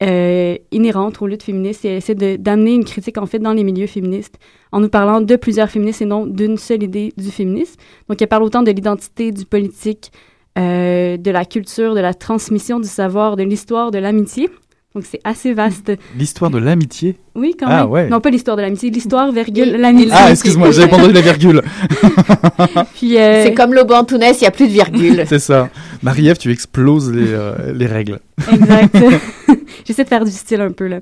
inhérentes 0.00 1.20
aux 1.20 1.26
luttes 1.26 1.42
féministes 1.42 1.84
et 1.84 1.88
elle 1.88 1.96
essaie 1.96 2.14
d'amener 2.14 2.72
une 2.72 2.84
critique, 2.84 3.18
en 3.18 3.26
fait, 3.26 3.38
dans 3.38 3.52
les 3.52 3.64
milieux 3.64 3.88
féministes 3.88 4.38
en 4.72 4.80
nous 4.80 4.88
parlant 4.88 5.20
de 5.20 5.36
plusieurs 5.36 5.70
féministes 5.70 6.02
et 6.02 6.06
non 6.06 6.26
d'une 6.26 6.56
seule 6.56 6.82
idée 6.82 7.12
du 7.16 7.30
féminisme. 7.30 7.76
Donc, 8.08 8.22
elle 8.22 8.28
parle 8.28 8.44
autant 8.44 8.62
de 8.62 8.70
l'identité, 8.70 9.32
du 9.32 9.44
politique, 9.44 10.12
euh, 10.58 11.16
de 11.16 11.30
la 11.30 11.44
culture, 11.44 11.94
de 11.94 12.00
la 12.00 12.14
transmission 12.14 12.80
du 12.80 12.88
savoir, 12.88 13.36
de 13.36 13.42
l'histoire, 13.42 13.90
de 13.90 13.98
l'amitié. 13.98 14.48
Donc, 14.92 15.04
c'est 15.08 15.20
assez 15.22 15.54
vaste. 15.54 15.92
L'histoire 16.18 16.50
de 16.50 16.58
l'amitié? 16.58 17.16
Oui, 17.36 17.54
quand 17.56 17.66
Ah, 17.68 17.82
même. 17.82 17.90
ouais. 17.90 18.08
Non, 18.08 18.20
pas 18.20 18.30
l'histoire 18.30 18.56
de 18.56 18.62
l'amitié, 18.62 18.90
l'histoire, 18.90 19.30
virgule, 19.30 19.76
l'amitié. 19.76 20.10
Ah, 20.12 20.32
excuse-moi, 20.32 20.72
j'avais 20.72 20.88
pas 20.88 20.96
entendu 20.96 21.12
la 21.12 21.20
virgule. 21.20 21.62
Puis, 22.94 23.16
euh, 23.16 23.44
C'est 23.44 23.54
comme 23.54 23.72
l'aube 23.72 23.92
Antounès, 23.92 24.36
il 24.40 24.44
n'y 24.44 24.48
a 24.48 24.50
plus 24.50 24.66
de 24.66 24.72
virgule. 24.72 25.22
C'est 25.28 25.38
ça. 25.38 25.68
Marie-Ève, 26.02 26.38
tu 26.38 26.50
exploses 26.50 27.08
les, 27.12 27.28
euh, 27.32 27.72
les 27.72 27.86
règles. 27.86 28.18
Exact. 28.52 28.96
J'essaie 29.86 30.02
de 30.02 30.08
faire 30.08 30.24
du 30.24 30.30
style 30.32 30.60
un 30.60 30.72
peu, 30.72 30.88
là. 30.88 30.98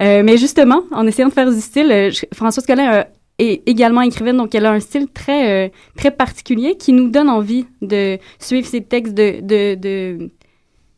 Euh, 0.00 0.22
mais 0.24 0.38
justement, 0.38 0.82
en 0.90 1.06
essayant 1.06 1.28
de 1.28 1.34
faire 1.34 1.50
du 1.52 1.60
style, 1.60 1.88
je- 2.12 2.24
Françoise 2.34 2.64
Collin 2.64 3.04
est 3.38 3.62
également 3.66 4.00
écrivaine, 4.02 4.36
donc 4.36 4.54
elle 4.54 4.66
a 4.66 4.72
un 4.72 4.80
style 4.80 5.06
très, 5.08 5.66
euh, 5.66 5.68
très 5.96 6.10
particulier 6.10 6.76
qui 6.76 6.92
nous 6.92 7.08
donne 7.08 7.28
envie 7.28 7.66
de 7.82 8.18
suivre 8.38 8.66
ses 8.66 8.80
textes, 8.82 9.14
de, 9.14 9.40
de, 9.40 9.74
de, 9.76 10.30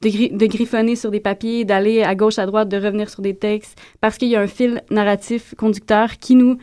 de, 0.03 0.09
gri- 0.09 0.35
de 0.37 0.47
griffonner 0.47 0.97
sur 0.97 1.11
des 1.11 1.21
papiers, 1.21 1.65
d'aller 1.65 2.03
à 2.03 2.15
gauche, 2.15 2.39
à 2.39 2.47
droite, 2.47 2.69
de 2.69 2.77
revenir 2.79 3.11
sur 3.11 3.21
des 3.23 3.35
textes, 3.35 3.79
parce 4.01 4.17
qu'il 4.17 4.29
y 4.29 4.37
a 4.37 4.41
un 4.41 4.47
fil 4.47 4.83
narratif 4.91 5.55
conducteur 5.57 6.17
qui 6.19 6.35
nous, 6.35 6.57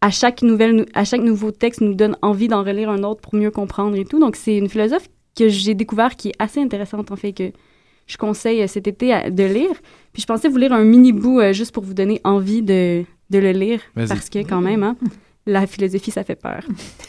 à 0.00 0.10
chaque 0.10 0.42
nouvelle, 0.42 0.76
nou- 0.76 0.84
à 0.94 1.04
chaque 1.04 1.22
nouveau 1.22 1.50
texte, 1.50 1.80
nous 1.80 1.94
donne 1.94 2.16
envie 2.22 2.46
d'en 2.48 2.62
relire 2.62 2.90
un 2.90 3.02
autre 3.02 3.20
pour 3.20 3.34
mieux 3.34 3.50
comprendre 3.50 3.96
et 3.96 4.04
tout. 4.04 4.20
Donc, 4.20 4.36
c'est 4.36 4.56
une 4.56 4.68
philosophe 4.68 5.08
que 5.36 5.48
j'ai 5.48 5.74
découvert 5.74 6.14
qui 6.14 6.28
est 6.28 6.34
assez 6.38 6.60
intéressante, 6.60 7.10
en 7.10 7.16
fait, 7.16 7.32
que 7.32 7.50
je 8.06 8.16
conseille 8.18 8.62
euh, 8.62 8.66
cet 8.68 8.86
été 8.86 9.12
à- 9.12 9.30
de 9.30 9.42
lire. 9.44 9.72
Puis 10.12 10.22
je 10.22 10.26
pensais 10.26 10.48
vous 10.48 10.58
lire 10.58 10.72
un 10.72 10.84
mini 10.84 11.12
bout 11.12 11.40
euh, 11.40 11.52
juste 11.52 11.72
pour 11.72 11.82
vous 11.82 11.94
donner 11.94 12.20
envie 12.22 12.62
de, 12.62 13.02
de 13.30 13.38
le 13.38 13.50
lire, 13.50 13.80
parce 14.14 14.28
que 14.30 14.38
quand 14.40 14.60
même, 14.60 14.82
hein, 14.84 14.96
la 15.46 15.66
philosophie, 15.66 16.10
ça 16.10 16.24
fait 16.24 16.34
peur. 16.34 16.62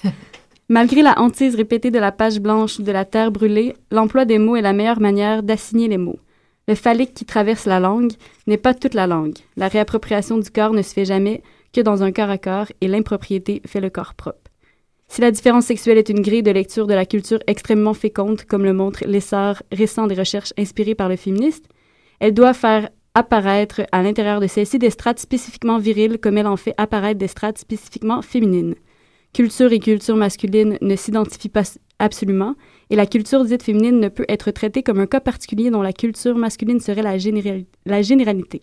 Malgré 0.69 1.03
la 1.03 1.19
hantise 1.19 1.55
répétée 1.55 1.91
de 1.91 1.99
la 1.99 2.11
page 2.11 2.39
blanche 2.39 2.79
ou 2.79 2.83
de 2.83 2.91
la 2.91 3.05
terre 3.05 3.31
brûlée, 3.31 3.75
l'emploi 3.91 4.25
des 4.25 4.39
mots 4.39 4.55
est 4.55 4.61
la 4.61 4.73
meilleure 4.73 4.99
manière 4.99 5.43
d'assigner 5.43 5.87
les 5.87 5.97
mots. 5.97 6.19
Le 6.67 6.73
phallique 6.73 7.13
qui 7.13 7.25
traverse 7.25 7.65
la 7.65 7.79
langue 7.79 8.13
n'est 8.47 8.57
pas 8.57 8.73
toute 8.73 8.95
la 8.95 9.05
langue. 9.05 9.37
La 9.55 9.67
réappropriation 9.67 10.39
du 10.39 10.49
corps 10.49 10.73
ne 10.73 10.81
se 10.81 10.93
fait 10.93 11.05
jamais 11.05 11.43
que 11.71 11.81
dans 11.81 12.01
un 12.01 12.11
corps 12.11 12.31
à 12.31 12.39
corps 12.39 12.71
et 12.81 12.87
l'impropriété 12.87 13.61
fait 13.67 13.81
le 13.81 13.91
corps 13.91 14.15
propre. 14.15 14.39
Si 15.07 15.21
la 15.21 15.29
différence 15.29 15.65
sexuelle 15.65 15.99
est 15.99 16.09
une 16.09 16.21
grille 16.21 16.41
de 16.41 16.49
lecture 16.49 16.87
de 16.87 16.95
la 16.95 17.05
culture 17.05 17.39
extrêmement 17.45 17.93
féconde, 17.93 18.41
comme 18.43 18.63
le 18.63 18.73
montre 18.73 19.05
l'essor 19.05 19.61
récent 19.71 20.07
des 20.07 20.15
recherches 20.15 20.53
inspirées 20.57 20.95
par 20.95 21.09
le 21.09 21.15
féministe, 21.15 21.65
elle 22.19 22.33
doit 22.33 22.53
faire 22.55 22.89
apparaître 23.15 23.81
à 23.91 24.03
l'intérieur 24.03 24.39
de 24.39 24.47
celle-ci 24.47 24.77
des 24.77 24.89
strates 24.89 25.19
spécifiquement 25.19 25.79
viriles 25.79 26.19
comme 26.19 26.37
elle 26.37 26.47
en 26.47 26.57
fait 26.57 26.75
apparaître 26.77 27.17
des 27.17 27.27
strates 27.27 27.57
spécifiquement 27.57 28.21
féminines. 28.21 28.75
Culture 29.33 29.71
et 29.73 29.79
culture 29.79 30.15
masculine 30.15 30.77
ne 30.81 30.95
s'identifient 30.95 31.49
pas 31.49 31.63
absolument, 31.99 32.55
et 32.89 32.95
la 32.95 33.05
culture 33.05 33.43
dite 33.43 33.63
féminine 33.63 33.99
ne 33.99 34.09
peut 34.09 34.25
être 34.29 34.51
traitée 34.51 34.83
comme 34.83 34.99
un 34.99 35.07
cas 35.07 35.19
particulier 35.19 35.71
dont 35.71 35.81
la 35.81 35.93
culture 35.93 36.37
masculine 36.37 36.79
serait 36.79 37.01
la 37.01 37.17
généralité. 38.01 38.61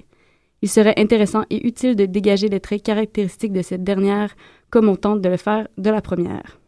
Il 0.63 0.69
serait 0.69 0.95
intéressant 0.97 1.43
et 1.51 1.67
utile 1.67 1.97
de 1.97 2.07
dégager 2.07 2.49
les 2.49 2.61
traits 2.61 2.85
caractéristiques 2.85 3.53
de 3.53 3.63
cette 3.63 3.83
dernière 3.83 4.35
comme 4.71 4.89
on 4.89 4.97
tente 4.97 5.21
de 5.21 5.29
le 5.29 5.37
faire 5.37 5.67
de 5.77 5.91
la 5.91 6.01
première. 6.01 6.62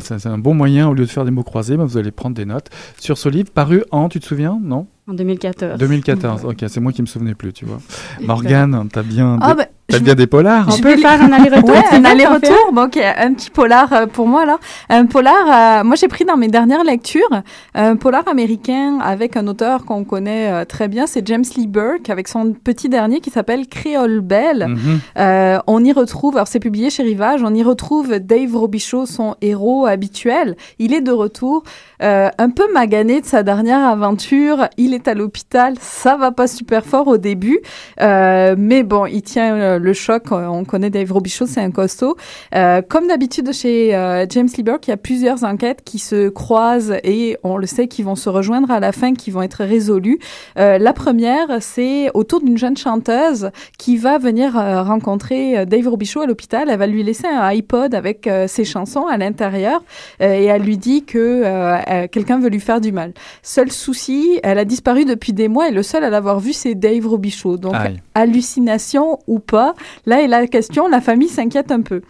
Ça, 0.00 0.18
c'est 0.18 0.28
un 0.28 0.38
bon 0.38 0.54
moyen, 0.54 0.88
au 0.88 0.94
lieu 0.94 1.06
de 1.06 1.10
faire 1.10 1.24
des 1.24 1.30
mots 1.30 1.42
croisés, 1.42 1.76
bah, 1.76 1.84
vous 1.84 1.96
allez 1.96 2.10
prendre 2.10 2.36
des 2.36 2.44
notes 2.44 2.68
sur 2.98 3.16
ce 3.16 3.28
livre 3.28 3.50
paru 3.50 3.82
en, 3.90 4.08
tu 4.08 4.20
te 4.20 4.26
souviens 4.26 4.58
Non? 4.62 4.86
En 5.08 5.14
2014. 5.14 5.78
2014. 5.78 6.44
Ok, 6.44 6.64
c'est 6.68 6.80
moi 6.80 6.92
qui 6.92 7.00
me 7.02 7.06
souvenais 7.06 7.34
plus, 7.34 7.52
tu 7.52 7.64
vois. 7.64 7.78
Morgane, 8.20 8.88
t'as 8.92 9.02
bien, 9.02 9.38
Ah, 9.40 9.54
bah, 9.54 9.66
t'as 9.90 9.98
je 9.98 10.02
bien 10.02 10.14
des 10.14 10.26
polars 10.26 10.66
On 10.68 10.76
Je 10.76 10.82
peut 10.82 10.96
faire 10.96 11.22
un 11.22 11.32
aller-retour. 11.32 11.70
Ouais, 11.70 11.84
un 11.92 12.04
aller-retour. 12.04 12.72
Bon, 12.72 12.84
ok, 12.84 12.96
un 12.96 13.34
petit 13.34 13.50
polar 13.50 13.92
euh, 13.92 14.06
pour 14.06 14.26
moi 14.26 14.42
alors. 14.42 14.60
Un 14.88 15.06
polar, 15.06 15.80
euh, 15.80 15.84
moi 15.84 15.96
j'ai 15.96 16.08
pris 16.08 16.24
dans 16.24 16.36
mes 16.36 16.48
dernières 16.48 16.84
lectures 16.84 17.42
un 17.74 17.96
polar 17.96 18.26
américain 18.28 18.98
avec 19.02 19.36
un 19.36 19.46
auteur 19.46 19.84
qu'on 19.84 20.04
connaît 20.04 20.50
euh, 20.52 20.64
très 20.64 20.88
bien, 20.88 21.06
c'est 21.06 21.26
James 21.26 21.44
Lee 21.56 21.66
Burke 21.66 22.10
avec 22.10 22.28
son 22.28 22.52
petit 22.52 22.88
dernier 22.88 23.20
qui 23.20 23.30
s'appelle 23.30 23.66
Creole 23.68 24.20
Belle. 24.20 24.68
Mhm. 24.68 25.00
Euh, 25.18 25.58
on 25.66 25.84
y 25.84 25.92
retrouve, 25.92 26.36
alors 26.36 26.48
c'est 26.48 26.60
publié 26.60 26.90
chez 26.90 27.02
Rivage, 27.02 27.42
on 27.42 27.54
y 27.54 27.62
retrouve 27.62 28.18
Dave 28.18 28.56
Robichaud, 28.56 29.06
son 29.06 29.34
héros 29.40 29.86
habituel. 29.86 30.56
Il 30.78 30.94
est 30.94 31.00
de 31.00 31.12
retour, 31.12 31.62
euh, 32.02 32.28
un 32.38 32.50
peu 32.50 32.72
magané 32.72 33.20
de 33.20 33.26
sa 33.26 33.42
dernière 33.42 33.84
aventure. 33.84 34.68
Il 34.76 34.94
est 34.94 35.08
à 35.08 35.14
l'hôpital, 35.14 35.74
ça 35.80 36.16
va 36.16 36.30
pas 36.32 36.46
super 36.46 36.84
fort 36.84 37.08
au 37.08 37.18
début, 37.18 37.60
euh, 38.00 38.54
mais 38.56 38.82
bon, 38.82 39.06
il 39.06 39.22
tient 39.22 39.54
euh, 39.54 39.78
le 39.80 39.92
choc. 39.92 40.24
On 40.30 40.64
connaît 40.64 40.90
Dave 40.90 41.12
Robichaud, 41.12 41.46
c'est 41.46 41.60
un 41.60 41.70
costaud. 41.70 42.16
Euh, 42.54 42.82
comme 42.82 43.06
d'habitude 43.08 43.52
chez 43.52 43.94
euh, 43.94 44.26
James 44.28 44.48
Lee 44.56 44.62
Burke, 44.62 44.86
il 44.86 44.90
y 44.90 44.92
a 44.94 44.96
plusieurs 44.96 45.44
enquêtes 45.44 45.82
qui 45.84 45.98
se 45.98 46.28
croisent 46.28 46.94
et 47.04 47.36
on 47.42 47.56
le 47.56 47.66
sait 47.66 47.88
qui 47.88 48.02
vont 48.02 48.16
se 48.16 48.28
rejoindre 48.28 48.70
à 48.70 48.80
la 48.80 48.92
fin, 48.92 49.14
qui 49.14 49.30
vont 49.30 49.42
être 49.42 49.64
résolues. 49.64 50.18
Euh, 50.58 50.78
la 50.78 50.92
première, 50.92 51.60
c'est 51.60 52.10
autour 52.14 52.40
d'une 52.40 52.58
jeune 52.58 52.76
chanteuse 52.76 53.50
qui 53.78 53.96
va 53.96 54.18
venir 54.18 54.56
euh, 54.56 54.82
rencontrer 54.82 55.66
Dave 55.66 55.88
Robichaud 55.88 56.20
à 56.20 56.26
l'hôpital. 56.26 56.68
Elle 56.70 56.78
va 56.78 56.86
lui 56.86 57.02
laisser 57.02 57.26
un 57.26 57.40
iPod 57.40 57.94
avec 57.94 58.28
ses 58.46 58.64
chansons 58.64 59.06
à 59.06 59.16
l'intérieur 59.16 59.82
et 60.20 60.44
elle 60.44 60.62
lui 60.62 60.76
dit 60.76 61.04
que 61.04 62.06
quelqu'un 62.06 62.38
veut 62.38 62.48
lui 62.48 62.60
faire 62.60 62.80
du 62.80 62.92
mal. 62.92 63.12
Seul 63.42 63.70
souci, 63.70 64.40
elle 64.42 64.58
a 64.58 64.64
disparu 64.64 65.04
depuis 65.04 65.32
des 65.32 65.48
mois 65.48 65.68
et 65.68 65.72
le 65.72 65.82
seul 65.82 66.04
à 66.04 66.10
l'avoir 66.10 66.40
vu, 66.40 66.52
c'est 66.52 66.74
Dave 66.74 67.06
Robichaud. 67.06 67.56
Donc, 67.56 67.74
Aïe. 67.74 68.00
hallucination 68.14 69.18
ou 69.26 69.38
pas 69.38 69.69
Là 70.06 70.22
est 70.22 70.28
la 70.28 70.46
question, 70.46 70.88
la 70.88 71.00
famille 71.00 71.28
s'inquiète 71.28 71.72
un 71.72 71.82
peu. 71.82 72.02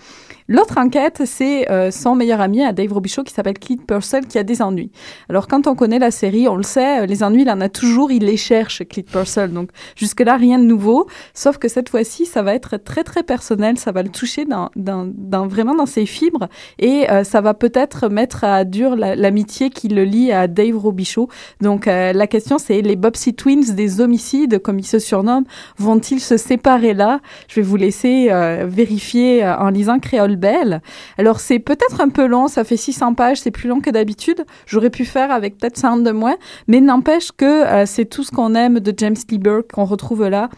L'autre 0.49 0.79
enquête, 0.79 1.23
c'est 1.27 1.71
euh, 1.71 1.93
son 1.93 2.17
meilleur 2.17 2.41
ami 2.41 2.65
à 2.65 2.73
Dave 2.73 2.93
Robichaud 2.93 3.23
qui 3.23 3.33
s'appelle 3.33 3.57
Clint 3.57 3.77
Purcell 3.87 4.27
qui 4.27 4.37
a 4.37 4.43
des 4.43 4.63
ennuis. 4.63 4.91
Alors 5.29 5.47
quand 5.47 5.69
on 5.69 5.77
connaît 5.77 6.01
la 6.01 6.11
série, 6.11 6.49
on 6.49 6.57
le 6.57 6.65
sait, 6.65 7.03
euh, 7.03 7.07
les 7.07 7.23
ennuis, 7.23 7.43
il 7.43 7.51
en 7.51 7.61
a 7.61 7.69
toujours, 7.69 8.11
il 8.11 8.25
les 8.25 8.37
cherche, 8.37 8.83
Clint 8.89 9.05
Purcell. 9.13 9.53
Donc 9.53 9.71
jusque-là, 9.95 10.37
rien 10.37 10.59
de 10.59 10.65
nouveau. 10.65 11.07
Sauf 11.35 11.59
que 11.59 11.69
cette 11.69 11.89
fois-ci, 11.89 12.27
ça 12.27 12.43
va 12.43 12.53
être 12.55 12.79
très 12.79 13.05
très 13.05 13.23
personnel, 13.23 13.79
ça 13.79 13.93
va 13.93 14.03
le 14.03 14.09
toucher 14.09 14.45
vraiment 14.75 15.75
dans 15.77 15.87
ses 15.87 16.05
fibres 16.05 16.49
et 16.81 17.09
euh, 17.09 17.23
ça 17.23 17.41
va 17.41 17.55
peut-être 17.55 18.09
mettre 18.09 18.43
à 18.43 18.65
dur 18.65 18.97
la- 18.97 19.15
l'amitié 19.15 19.71
qui 19.71 19.87
le 19.87 20.03
lie 20.03 20.33
à 20.33 20.49
Dave 20.49 20.77
Robichaud. 20.77 21.29
Donc 21.61 21.87
la 21.87 22.27
question, 22.27 22.59
c'est 22.59 22.81
les 22.81 22.97
Bobsy 22.97 23.35
Twins 23.35 23.73
des 23.75 24.01
homicides, 24.01 24.59
comme 24.59 24.81
ils 24.81 24.87
se 24.87 24.99
surnomment, 24.99 25.47
vont-ils 25.79 26.21
se 26.21 26.37
séparer 26.37 26.93
là? 26.93 27.21
Je 27.51 27.57
vais 27.57 27.63
vous 27.63 27.77
laisser 27.77 28.29
euh, 28.31 28.65
vérifier 28.69 29.45
euh, 29.45 29.57
en 29.57 29.71
lisant 29.71 29.99
Créole 29.99 30.37
Belle. 30.37 30.83
Alors 31.19 31.41
c'est 31.41 31.59
peut-être 31.59 32.01
un 32.01 32.09
peu 32.09 32.27
long, 32.27 32.47
ça 32.47 32.63
fait 32.63 32.77
600 32.77 33.15
pages, 33.15 33.41
c'est 33.41 33.51
plus 33.51 33.69
long 33.69 33.81
que 33.81 33.91
d'habitude. 33.91 34.45
J'aurais 34.67 34.91
pu 34.91 35.05
faire 35.05 35.33
avec 35.33 35.59
peut-être 35.59 35.77
100 35.77 35.99
de 35.99 36.13
moins, 36.13 36.37
mais 36.69 36.81
n'empêche 36.81 37.33
que 37.33 37.45
euh, 37.45 37.87
c'est 37.87 38.05
tout 38.05 38.23
ce 38.23 38.31
qu'on 38.31 38.55
aime 38.55 38.79
de 38.79 38.95
James 38.97 39.17
Lee 39.29 39.39
Burke 39.39 39.73
qu'on 39.73 39.85
retrouve 39.85 40.29
là. 40.29 40.49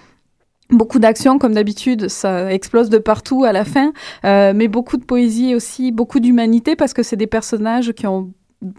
Beaucoup 0.68 0.98
d'action, 0.98 1.38
comme 1.38 1.54
d'habitude, 1.54 2.08
ça 2.08 2.52
explose 2.52 2.90
de 2.90 2.98
partout 2.98 3.44
à 3.44 3.52
la 3.52 3.64
fin, 3.64 3.92
euh, 4.24 4.52
mais 4.54 4.68
beaucoup 4.68 4.98
de 4.98 5.04
poésie 5.04 5.54
aussi, 5.54 5.92
beaucoup 5.92 6.20
d'humanité, 6.20 6.76
parce 6.76 6.92
que 6.92 7.02
c'est 7.02 7.16
des 7.16 7.26
personnages 7.26 7.92
qui 7.92 8.06
ont 8.06 8.32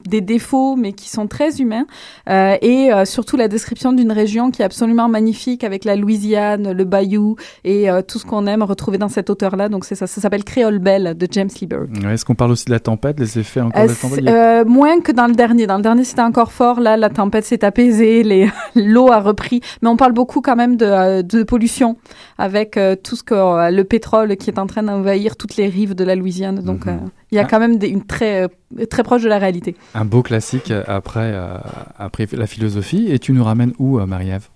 des 0.07 0.21
défauts, 0.21 0.75
mais 0.75 0.93
qui 0.93 1.09
sont 1.09 1.27
très 1.27 1.57
humains, 1.61 1.85
euh, 2.29 2.55
et 2.61 2.91
euh, 2.93 3.05
surtout 3.05 3.35
la 3.37 3.47
description 3.47 3.91
d'une 3.93 4.11
région 4.11 4.49
qui 4.51 4.61
est 4.61 4.65
absolument 4.65 5.09
magnifique, 5.09 5.63
avec 5.63 5.83
la 5.85 5.95
Louisiane, 5.95 6.71
le 6.71 6.83
Bayou, 6.85 7.35
et 7.63 7.89
euh, 7.89 8.01
tout 8.01 8.17
ce 8.19 8.25
qu'on 8.25 8.47
aime 8.47 8.63
retrouver 8.63 8.97
dans 8.97 9.09
cet 9.09 9.29
auteur-là. 9.29 9.69
Donc 9.69 9.85
c'est 9.85 9.95
ça, 9.95 10.07
ça 10.07 10.21
s'appelle 10.21 10.43
Créole 10.43 10.79
Belle 10.79 11.17
de 11.17 11.27
James 11.31 11.49
Lee 11.59 11.67
Burke. 11.67 11.89
Ouais, 12.03 12.13
Est-ce 12.13 12.23
qu'on 12.25 12.35
parle 12.35 12.51
aussi 12.51 12.65
de 12.65 12.71
la 12.71 12.79
tempête, 12.79 13.19
les 13.19 13.37
effets 13.39 13.61
encore 13.61 13.83
de 13.83 13.89
la 13.89 13.95
tempête? 13.95 14.67
moins 14.67 15.01
que 15.01 15.11
dans 15.11 15.27
le 15.27 15.33
dernier. 15.35 15.67
Dans 15.67 15.77
le 15.77 15.83
dernier, 15.83 16.03
c'était 16.05 16.21
encore 16.21 16.51
fort. 16.51 16.79
Là, 16.79 16.95
la 16.97 17.09
tempête 17.09 17.43
s'est 17.45 17.63
apaisée, 17.65 18.23
l'eau 18.75 19.11
a 19.11 19.19
repris. 19.19 19.59
Mais 19.81 19.89
on 19.89 19.97
parle 19.97 20.13
beaucoup 20.13 20.41
quand 20.41 20.55
même 20.55 20.77
de, 20.77 21.21
de 21.21 21.43
pollution 21.43 21.97
avec 22.37 22.79
tout 23.03 23.15
ce 23.15 23.23
que 23.23 23.69
le 23.71 23.83
pétrole 23.83 24.37
qui 24.37 24.49
est 24.49 24.59
en 24.59 24.67
train 24.67 24.83
d'envahir 24.83 25.35
toutes 25.35 25.57
les 25.57 25.67
rives 25.67 25.95
de 25.95 26.03
la 26.03 26.15
Louisiane. 26.15 26.59
Donc, 26.61 26.85
Mhm. 26.85 27.09
il 27.31 27.35
y 27.35 27.39
a 27.39 27.43
Ah. 27.43 27.47
quand 27.49 27.59
même 27.59 27.77
des- 27.77 27.89
une 27.89 28.03
très 28.03 28.47
très 28.89 29.03
proche 29.03 29.23
de 29.23 29.29
la 29.29 29.37
réalité. 29.37 29.75
Un 29.95 30.05
beau 30.05 30.21
classique 30.21 30.71
euh, 30.71 30.83
après, 30.87 31.31
euh, 31.33 31.57
après 31.97 32.27
la 32.33 32.47
philosophie. 32.47 33.11
Et 33.11 33.19
tu 33.19 33.31
nous 33.33 33.43
ramènes 33.43 33.73
où, 33.79 33.99
euh, 33.99 34.05
Marie-Ève? 34.05 34.47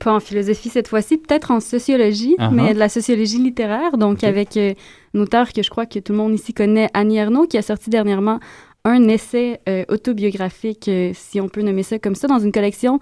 Pas 0.00 0.12
en 0.12 0.20
philosophie 0.20 0.68
cette 0.68 0.88
fois-ci, 0.88 1.16
peut-être 1.16 1.50
en 1.52 1.60
sociologie, 1.60 2.34
Uh-huh. 2.38 2.50
mais 2.50 2.74
de 2.74 2.78
la 2.78 2.88
sociologie 2.88 3.38
littéraire, 3.38 3.96
donc 3.98 4.24
avec 4.24 4.56
euh, 4.56 4.74
une 5.14 5.20
auteure 5.20 5.52
que 5.52 5.62
je 5.62 5.70
crois 5.70 5.86
que 5.86 6.00
tout 6.00 6.12
le 6.12 6.18
monde 6.18 6.34
ici 6.34 6.52
connaît, 6.52 6.88
Annie 6.92 7.18
Ernaux, 7.18 7.46
qui 7.46 7.56
a 7.56 7.62
sorti 7.62 7.88
dernièrement 7.88 8.40
un 8.84 9.06
essai 9.06 9.60
euh, 9.68 9.84
autobiographique, 9.88 10.88
euh, 10.88 11.12
si 11.14 11.40
on 11.40 11.48
peut 11.48 11.62
nommer 11.62 11.84
ça 11.84 12.00
comme 12.00 12.16
ça, 12.16 12.26
dans 12.26 12.40
une 12.40 12.50
collection 12.50 12.98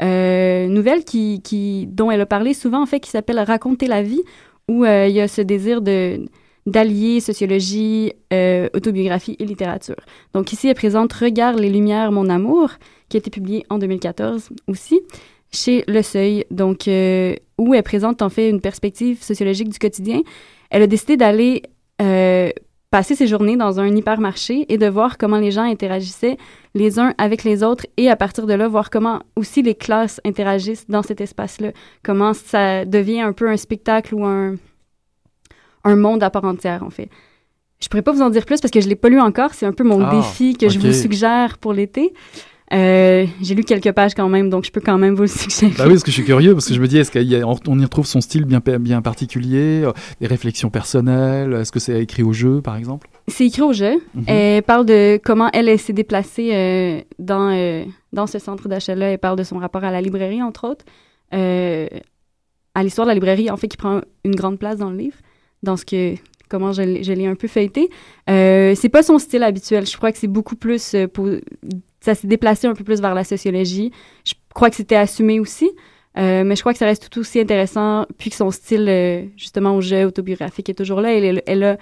euh, 0.00 0.68
nouvelle 0.68 1.02
qui, 1.02 1.40
qui, 1.42 1.88
dont 1.88 2.10
elle 2.12 2.20
a 2.20 2.26
parlé 2.26 2.54
souvent, 2.54 2.82
en 2.82 2.86
fait, 2.86 3.00
qui 3.00 3.10
s'appelle 3.10 3.40
Raconter 3.40 3.88
la 3.88 4.02
vie, 4.02 4.22
où 4.68 4.84
euh, 4.84 5.08
il 5.08 5.14
y 5.14 5.20
a 5.20 5.26
ce 5.26 5.42
désir 5.42 5.82
de 5.82 6.20
d'allier 6.66 7.20
sociologie, 7.20 8.12
euh, 8.32 8.68
autobiographie 8.74 9.36
et 9.38 9.44
littérature. 9.44 9.96
Donc 10.32 10.52
ici, 10.52 10.68
elle 10.68 10.74
présente 10.74 11.12
Regarde 11.12 11.58
les 11.58 11.70
lumières, 11.70 12.10
mon 12.12 12.28
amour, 12.28 12.70
qui 13.08 13.16
a 13.16 13.18
été 13.18 13.30
publié 13.30 13.64
en 13.68 13.78
2014 13.78 14.50
aussi 14.66 15.00
chez 15.52 15.84
Le 15.86 16.02
Seuil, 16.02 16.44
donc 16.50 16.88
euh, 16.88 17.34
où 17.58 17.74
elle 17.74 17.82
présente 17.82 18.22
en 18.22 18.28
fait 18.28 18.50
une 18.50 18.60
perspective 18.60 19.22
sociologique 19.22 19.68
du 19.68 19.78
quotidien. 19.78 20.22
Elle 20.70 20.82
a 20.82 20.86
décidé 20.86 21.16
d'aller 21.16 21.62
euh, 22.02 22.50
passer 22.90 23.14
ses 23.14 23.26
journées 23.26 23.56
dans 23.56 23.78
un 23.78 23.94
hypermarché 23.94 24.66
et 24.72 24.78
de 24.78 24.86
voir 24.86 25.18
comment 25.18 25.38
les 25.38 25.50
gens 25.50 25.62
interagissaient 25.62 26.36
les 26.74 26.98
uns 26.98 27.14
avec 27.18 27.44
les 27.44 27.62
autres 27.62 27.86
et 27.96 28.08
à 28.08 28.16
partir 28.16 28.46
de 28.46 28.54
là 28.54 28.66
voir 28.66 28.90
comment 28.90 29.20
aussi 29.36 29.62
les 29.62 29.74
classes 29.74 30.20
interagissent 30.24 30.88
dans 30.88 31.02
cet 31.02 31.20
espace-là, 31.20 31.72
comment 32.02 32.34
ça 32.34 32.84
devient 32.84 33.20
un 33.20 33.32
peu 33.32 33.48
un 33.48 33.56
spectacle 33.56 34.14
ou 34.14 34.24
un 34.24 34.56
un 35.84 35.96
monde 35.96 36.22
à 36.22 36.30
part 36.30 36.44
entière 36.44 36.82
en 36.82 36.90
fait. 36.90 37.08
Je 37.80 37.88
pourrais 37.88 38.02
pas 38.02 38.12
vous 38.12 38.22
en 38.22 38.30
dire 38.30 38.46
plus 38.46 38.60
parce 38.60 38.70
que 38.70 38.80
je 38.80 38.88
l'ai 38.88 38.96
pas 38.96 39.08
lu 39.08 39.20
encore, 39.20 39.52
c'est 39.52 39.66
un 39.66 39.72
peu 39.72 39.84
mon 39.84 40.00
Ah, 40.02 40.14
défi 40.14 40.56
que 40.56 40.68
je 40.68 40.78
vous 40.78 40.92
suggère 40.92 41.58
pour 41.58 41.72
l'été. 41.72 42.12
Euh, 42.72 43.26
j'ai 43.42 43.54
lu 43.54 43.62
quelques 43.62 43.92
pages 43.92 44.14
quand 44.14 44.28
même, 44.28 44.48
donc 44.48 44.64
je 44.64 44.72
peux 44.72 44.80
quand 44.80 44.96
même 44.96 45.14
vous 45.14 45.22
le 45.22 45.28
suggérer. 45.28 45.72
Bah 45.76 45.84
oui, 45.84 45.90
parce 45.90 46.02
que 46.02 46.10
je 46.10 46.16
suis 46.16 46.24
curieux, 46.24 46.54
parce 46.54 46.66
que 46.66 46.74
je 46.74 46.80
me 46.80 46.88
dis, 46.88 46.96
est-ce 46.98 47.10
qu'on 47.10 47.78
y 47.78 47.84
retrouve 47.84 48.06
son 48.06 48.20
style 48.20 48.46
bien, 48.46 48.60
bien 48.80 49.02
particulier, 49.02 49.82
euh, 49.84 49.92
des 50.20 50.26
réflexions 50.26 50.70
personnelles 50.70 51.52
Est-ce 51.52 51.70
que 51.70 51.78
c'est 51.78 52.02
écrit 52.02 52.22
au 52.22 52.32
jeu, 52.32 52.62
par 52.62 52.76
exemple? 52.76 53.08
C'est 53.28 53.46
écrit 53.46 53.62
au 53.62 53.72
jeu. 53.72 53.94
Mhm. 54.14 54.24
Elle 54.26 54.62
parle 54.62 54.86
de 54.86 55.20
comment 55.22 55.50
elle, 55.52 55.78
s'est 55.78 55.92
déplacée 55.92 56.50
euh, 56.54 57.00
dans, 57.18 57.50
euh, 57.50 57.84
dans 58.12 58.26
ce 58.26 58.38
centre 58.38 58.66
d'achat-là. 58.66 59.12
Elle 59.12 59.18
parle 59.18 59.38
de 59.38 59.44
son 59.44 59.58
rapport 59.58 59.84
à 59.84 59.90
la 59.90 60.00
librairie, 60.00 60.42
entre 60.42 60.66
autres. 60.68 60.84
À 62.76 62.82
l'histoire 62.82 63.06
de 63.06 63.10
la 63.10 63.14
librairie, 63.14 63.50
en 63.50 63.56
fait, 63.56 63.68
qui 63.68 63.76
prend 63.76 64.00
une 64.24 64.34
grande 64.34 64.58
place 64.58 64.78
dans 64.78 64.90
le 64.90 64.96
livre, 64.96 65.16
dans 65.64 65.76
ce 65.76 65.84
que 65.84 66.14
comment 66.48 66.72
je, 66.72 66.82
l'ai- 66.82 67.02
je 67.02 67.12
l'ai 67.12 67.26
un 67.26 67.34
peu 67.34 67.48
feuilleté. 67.48 67.88
Euh, 68.30 68.74
c'est 68.76 68.88
pas 68.90 69.02
son 69.02 69.18
style 69.18 69.42
habituel. 69.42 69.86
Je 69.86 69.96
crois 69.96 70.12
que 70.12 70.18
c'est 70.18 70.28
beaucoup 70.28 70.56
plus... 70.56 70.94
euh, 70.94 71.08
pour- 71.08 71.28
ça 72.00 72.14
s'est 72.14 72.26
déplacé 72.28 72.66
un 72.66 72.74
peu 72.74 72.84
plus 72.84 73.00
vers 73.00 73.14
la 73.14 73.24
sociologie. 73.24 73.90
Je 74.24 74.34
crois 74.54 74.70
que 74.70 74.76
c'était 74.76 74.94
assumé 74.96 75.40
aussi. 75.40 75.70
Euh, 76.16 76.44
mais 76.44 76.54
je 76.54 76.60
crois 76.60 76.72
que 76.72 76.78
ça 76.78 76.84
reste 76.86 77.08
tout 77.10 77.18
aussi 77.20 77.40
intéressant, 77.40 78.06
puis 78.18 78.30
que 78.30 78.36
son 78.36 78.52
style, 78.52 78.86
euh, 78.88 79.24
justement, 79.36 79.74
au 79.74 79.80
jeu 79.80 80.04
autobiographique 80.04 80.68
est 80.68 80.74
toujours 80.74 81.00
là. 81.00 81.12
Elle, 81.12 81.24
elle, 81.24 81.42
elle 81.46 81.64
a 81.64 81.76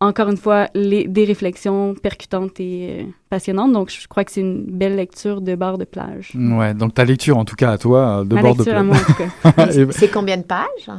encore 0.00 0.28
une 0.28 0.36
fois, 0.36 0.68
les, 0.74 1.08
des 1.08 1.24
réflexions 1.24 1.94
percutantes 1.94 2.60
et 2.60 2.88
euh, 3.00 3.02
passionnantes. 3.30 3.72
Donc, 3.72 3.90
je 3.90 4.06
crois 4.06 4.22
que 4.22 4.30
c'est 4.30 4.42
une 4.42 4.64
belle 4.66 4.94
lecture 4.96 5.40
de 5.40 5.54
bar 5.56 5.78
de 5.78 5.84
plage. 5.84 6.32
Ouais, 6.36 6.74
donc 6.74 6.94
ta 6.94 7.04
lecture, 7.04 7.36
en 7.38 7.44
tout 7.44 7.56
cas, 7.56 7.72
à 7.72 7.78
toi, 7.78 8.22
de 8.24 8.34
Ma 8.34 8.42
bord 8.42 8.54
de 8.54 8.58
lecture 8.64 8.76
à 8.78 8.84
plage. 8.84 8.86
moi, 8.86 8.96
en 8.96 9.04
tout 9.04 9.56
cas. 9.56 9.66
Et- 9.72 9.86
C'est 9.92 10.10
combien 10.10 10.36
de 10.36 10.42
pages? 10.42 10.90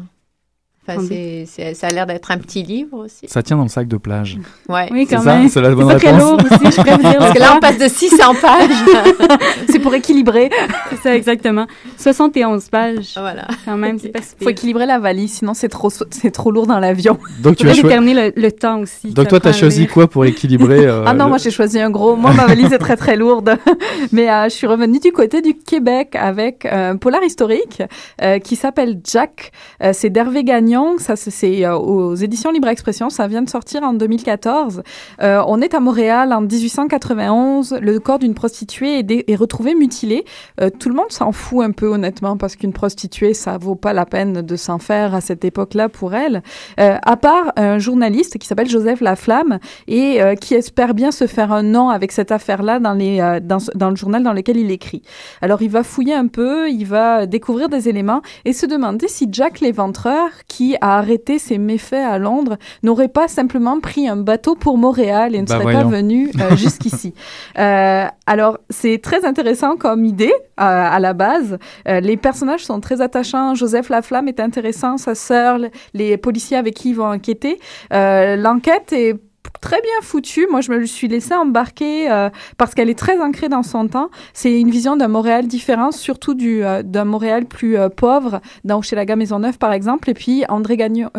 Enfin, 0.87 1.01
c'est, 1.07 1.45
c'est- 1.47 1.73
ça 1.73 1.87
a 1.87 1.91
l'air 1.91 2.05
d'être 2.05 2.31
un 2.31 2.37
petit 2.37 2.63
livre 2.63 2.97
aussi. 3.05 3.27
Ça 3.27 3.41
tient 3.41 3.57
dans 3.57 3.63
le 3.63 3.69
sac 3.69 3.87
de 3.87 3.97
plage. 3.97 4.37
Ouais. 4.69 4.87
Oui, 4.91 5.05
C'est 5.09 5.15
quand 5.15 5.21
ça 5.23 5.35
même. 5.37 5.49
C'est 5.49 5.61
la 5.61 5.73
bonne 5.73 5.89
C'est 5.99 6.07
réponse 6.09 6.21
lourd 6.21 6.39
aussi, 6.39 6.65
je 6.77 6.81
dire. 6.97 7.17
Parce 7.19 7.33
que 7.33 7.39
là, 7.39 7.53
on 7.55 7.59
passe 7.59 7.77
de 7.77 7.87
600 7.87 8.33
pages. 8.41 9.39
C'est 9.69 9.79
pour 9.79 9.93
équilibrer. 9.95 10.49
C'est 10.91 10.97
ça, 11.01 11.15
exactement. 11.15 11.65
71 11.97 12.69
pages, 12.69 13.13
voilà. 13.17 13.47
quand 13.65 13.77
même, 13.77 13.97
c'est 13.99 14.09
pas 14.09 14.21
si 14.21 14.35
Faut 14.41 14.49
équilibrer 14.49 14.85
la 14.85 14.99
valise, 14.99 15.33
sinon 15.39 15.53
c'est 15.53 15.69
trop 15.69 15.89
c'est 15.89 16.31
trop 16.31 16.51
lourd 16.51 16.67
dans 16.67 16.79
l'avion. 16.79 17.17
Donc, 17.39 17.55
tu 17.55 17.67
as 17.67 17.73
déterminer 17.73 18.31
le, 18.35 18.41
le 18.41 18.51
temps 18.51 18.79
aussi. 18.79 19.11
donc 19.11 19.27
toi, 19.27 19.37
ça 19.39 19.43
tu 19.43 19.47
as 19.49 19.53
choisi 19.53 19.87
quoi 19.87 20.07
pour 20.07 20.25
équilibrer 20.25 20.79
euh, 20.85 21.03
Ah 21.05 21.13
non, 21.13 21.25
le- 21.25 21.29
moi 21.31 21.37
j'ai 21.39 21.51
choisi 21.51 21.79
un 21.79 21.89
gros. 21.89 22.15
Moi 22.15 22.31
ma 22.33 22.45
valise 22.45 22.71
est 22.73 22.77
très 22.77 22.95
très 22.97 23.15
lourde. 23.15 23.57
Mais 24.11 24.29
euh, 24.29 24.45
je 24.45 24.49
suis 24.49 24.67
revenue 24.67 24.99
du 24.99 25.11
côté 25.11 25.41
du 25.41 25.55
Québec 25.55 26.15
avec 26.15 26.65
euh, 26.65 26.91
un 26.91 26.97
polar 26.97 27.23
historique 27.23 27.81
euh, 28.21 28.39
qui 28.39 28.55
s'appelle 28.55 28.99
Jack. 29.03 29.51
Euh, 29.83 29.91
c'est 29.93 30.09
d'Hervé 30.09 30.43
Gagnon. 30.43 30.74
Ça 30.99 31.15
c'est- 31.15 31.65
euh, 31.65 31.77
aux 31.77 32.15
éditions 32.15 32.51
Libre 32.51 32.67
Expression. 32.67 33.09
Ça 33.09 33.27
vient 33.27 33.41
de 33.41 33.49
sortir 33.49 33.83
en 33.83 33.93
2014. 33.93 34.83
Euh, 35.21 35.41
on 35.47 35.61
est 35.61 35.73
à 35.73 35.79
Montréal 35.79 36.33
en 36.33 36.41
1891. 36.41 37.77
Le 37.81 37.99
corps 37.99 38.19
d'une 38.19 38.33
prostituée 38.33 38.99
est, 38.99 39.35
retrouvé 39.35 39.73
mutilé. 39.73 40.25
Euh, 40.59 40.69
tout 40.69 40.89
le 40.89 40.95
monde 40.95 41.11
s'en 41.11 41.31
fout 41.31 41.63
un 41.63 41.71
peu 41.71 41.87
honnêtement 41.87 42.35
parce 42.35 42.55
qu'une 42.55 42.73
prostituée 42.73 43.33
ça 43.33 43.57
vaut 43.57 43.75
pas 43.75 43.93
la 43.93 44.05
peine 44.05 44.41
de 44.41 44.55
s'en 44.55 44.77
faire 44.77 45.15
à 45.15 45.21
cette 45.21 45.45
époque-là 45.45 45.87
pour 45.89 46.13
elle. 46.13 46.41
À 46.77 47.17
part 47.17 47.53
un 47.55 47.77
journaliste 47.79 48.37
qui 48.37 48.47
s'appelle 48.47 48.69
Joseph 48.69 49.01
Laflamme 49.01 49.59
et 49.87 50.19
qui 50.41 50.55
espère 50.55 50.93
bien 50.93 51.11
se 51.11 51.27
faire 51.27 51.51
un 51.51 51.63
nom 51.63 51.89
avec 51.89 52.11
cette 52.11 52.31
affaire-là 52.31 52.79
dans, 52.79 53.57
dans 53.75 53.89
le 53.89 53.95
journal 53.95 54.23
dans 54.23 54.33
lequel 54.33 54.57
il 54.57 54.71
écrit. 54.71 55.01
Alors 55.41 55.61
il 55.61 55.69
va 55.69 55.83
fouiller 55.83 56.13
un 56.13 56.27
peu, 56.27 56.69
il 56.69 56.85
va 56.85 57.25
découvrir 57.25 57.69
des 57.69 57.87
éléments 57.89 58.21
et 58.45 58.53
se 58.53 58.65
demander 58.65 59.07
si 59.07 59.27
Jack 59.31 59.59
l'éventreur, 59.59 60.29
qui 60.47 60.64
qui 60.65 60.75
a 60.81 60.97
arrêté 60.97 61.37
ses 61.37 61.57
méfaits 61.57 61.93
à 61.93 62.17
Londres 62.17 62.57
n'aurait 62.81 63.07
pas 63.07 63.27
simplement 63.27 63.79
pris 63.79 64.07
un 64.07 64.15
bateau 64.15 64.55
pour 64.55 64.77
Montréal 64.77 65.35
et 65.35 65.41
ne 65.41 65.45
Bah, 65.45 65.59
serait 65.59 65.73
pas 65.73 65.83
venu 65.83 66.31
euh, 66.41 66.55
jusqu'ici. 66.55 67.13
Euh, 67.59 68.05
alors, 68.25 68.57
c'est 68.69 68.99
très 69.01 69.25
intéressant 69.25 69.75
comme 69.77 70.05
idée 70.05 70.33
euh, 70.33 70.33
à 70.57 70.99
la 70.99 71.13
base. 71.13 71.57
Les 71.85 72.17
personnages 72.17 72.65
sont 72.65 72.79
très 72.79 73.01
attachants. 73.01 73.53
Joseph 73.53 73.89
Laflamme 73.89 74.27
est 74.27 74.39
intéressant, 74.39 74.97
sa 74.97 75.13
sœur, 75.13 75.57
le- 75.59 75.69
les 75.93 76.17
policiers 76.17 76.57
avec 76.57 76.73
qui 76.73 76.89
ils 76.89 76.95
vont 76.95 77.11
enquêter. 77.11 77.59
L'enquête 77.91 78.91
est 78.93 79.15
très 79.59 79.81
bien 79.81 80.01
foutue. 80.01 80.47
Moi, 80.49 80.61
je 80.61 80.71
me 80.71 80.85
suis 80.85 81.07
laissée 81.07 81.33
embarquer 81.33 82.09
euh, 82.11 82.29
parce 82.57 82.73
qu'elle 82.73 82.89
est 82.89 82.97
très 82.97 83.19
ancrée 83.19 83.49
dans 83.49 83.63
son 83.63 83.87
temps. 83.87 84.09
C'est 84.33 84.59
une 84.59 84.69
vision 84.69 84.95
d'un 84.95 85.07
Montréal 85.07 85.47
différent, 85.47 85.91
surtout 85.91 86.33
du 86.33 86.63
euh, 86.63 86.83
d'un 86.83 87.05
Montréal 87.05 87.45
plus 87.45 87.77
euh, 87.77 87.89
pauvre, 87.89 88.41
dans 88.63 88.79
Hochelaga 88.79 89.15
Maisonneuve, 89.15 89.57
par 89.57 89.73
exemple. 89.73 90.09
Et 90.09 90.13
puis, 90.13 90.43
André 90.49 90.77
Gagnon, 90.77 91.09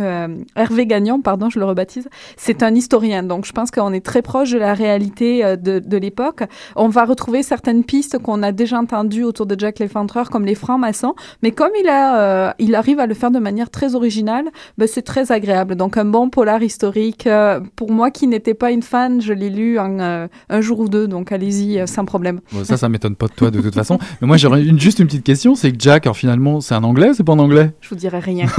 Hervé 0.56 0.86
Gagnon, 0.86 1.20
pardon, 1.20 1.50
je 1.50 1.58
le 1.58 1.64
rebaptise, 1.64 2.08
c'est 2.36 2.62
un 2.62 2.74
historien. 2.74 3.22
Donc, 3.22 3.46
je 3.46 3.52
pense 3.52 3.70
qu'on 3.70 3.92
est 3.92 4.04
très 4.04 4.22
proche 4.22 4.50
de 4.50 4.58
la 4.58 4.74
réalité 4.74 5.56
de, 5.56 5.96
l'époque. 5.96 6.42
On 6.76 6.88
va 6.88 7.04
retrouver 7.04 7.42
certaines 7.42 7.82
pistes 7.82 8.18
qu'on 8.18 8.42
a 8.42 8.52
déjà 8.52 8.78
entendues 8.78 9.24
autour 9.24 9.46
de 9.46 9.58
Jack 9.58 9.78
l'Effondreur, 9.78 10.28
comme 10.28 10.44
les 10.44 10.54
francs-maçons. 10.54 11.14
Mais 11.42 11.52
comme 11.52 11.70
il, 11.80 11.88
a, 11.88 12.54
il 12.58 12.74
arrive 12.74 13.00
à 13.00 13.06
le 13.06 13.14
faire 13.14 13.30
de 13.30 13.38
manière 13.38 13.70
très 13.70 13.94
originale, 13.94 14.50
ben, 14.76 14.86
c'est 14.86 15.02
très 15.02 15.32
agréable. 15.32 15.74
Donc, 15.74 15.96
un 15.96 16.04
bon 16.04 16.28
polar 16.28 16.62
historique. 16.62 17.28
pour 17.76 17.90
moi 17.90 18.10
qui 18.10 18.25
n'étais 18.26 18.54
pas 18.54 18.70
une 18.70 18.82
fan, 18.82 19.20
je 19.20 19.32
l'ai 19.32 19.50
lu 19.50 19.78
en 19.78 19.98
euh, 20.00 20.26
un 20.48 20.60
jour 20.60 20.80
ou 20.80 20.88
deux. 20.88 21.06
Donc, 21.08 21.32
allez-y, 21.32 21.78
euh, 21.80 21.86
sans 21.86 22.04
problème. 22.04 22.40
Bon, 22.52 22.64
ça, 22.64 22.76
ça 22.76 22.88
m'étonne 22.88 23.16
pas 23.16 23.26
de 23.26 23.32
toi 23.32 23.50
de 23.50 23.60
toute 23.60 23.74
façon. 23.74 23.98
Mais 24.20 24.26
moi, 24.26 24.36
j'aurais 24.36 24.64
une, 24.64 24.78
juste 24.80 24.98
une 24.98 25.06
petite 25.06 25.24
question. 25.24 25.54
C'est 25.54 25.72
que 25.72 25.76
Jack, 25.78 26.06
alors 26.06 26.16
finalement, 26.16 26.60
c'est 26.60 26.74
un 26.74 26.84
anglais 26.84 27.10
ou 27.10 27.14
c'est 27.14 27.24
pas 27.24 27.32
en 27.32 27.38
anglais? 27.38 27.72
Je 27.80 27.88
vous 27.90 27.96
dirai 27.96 28.18
rien. 28.20 28.46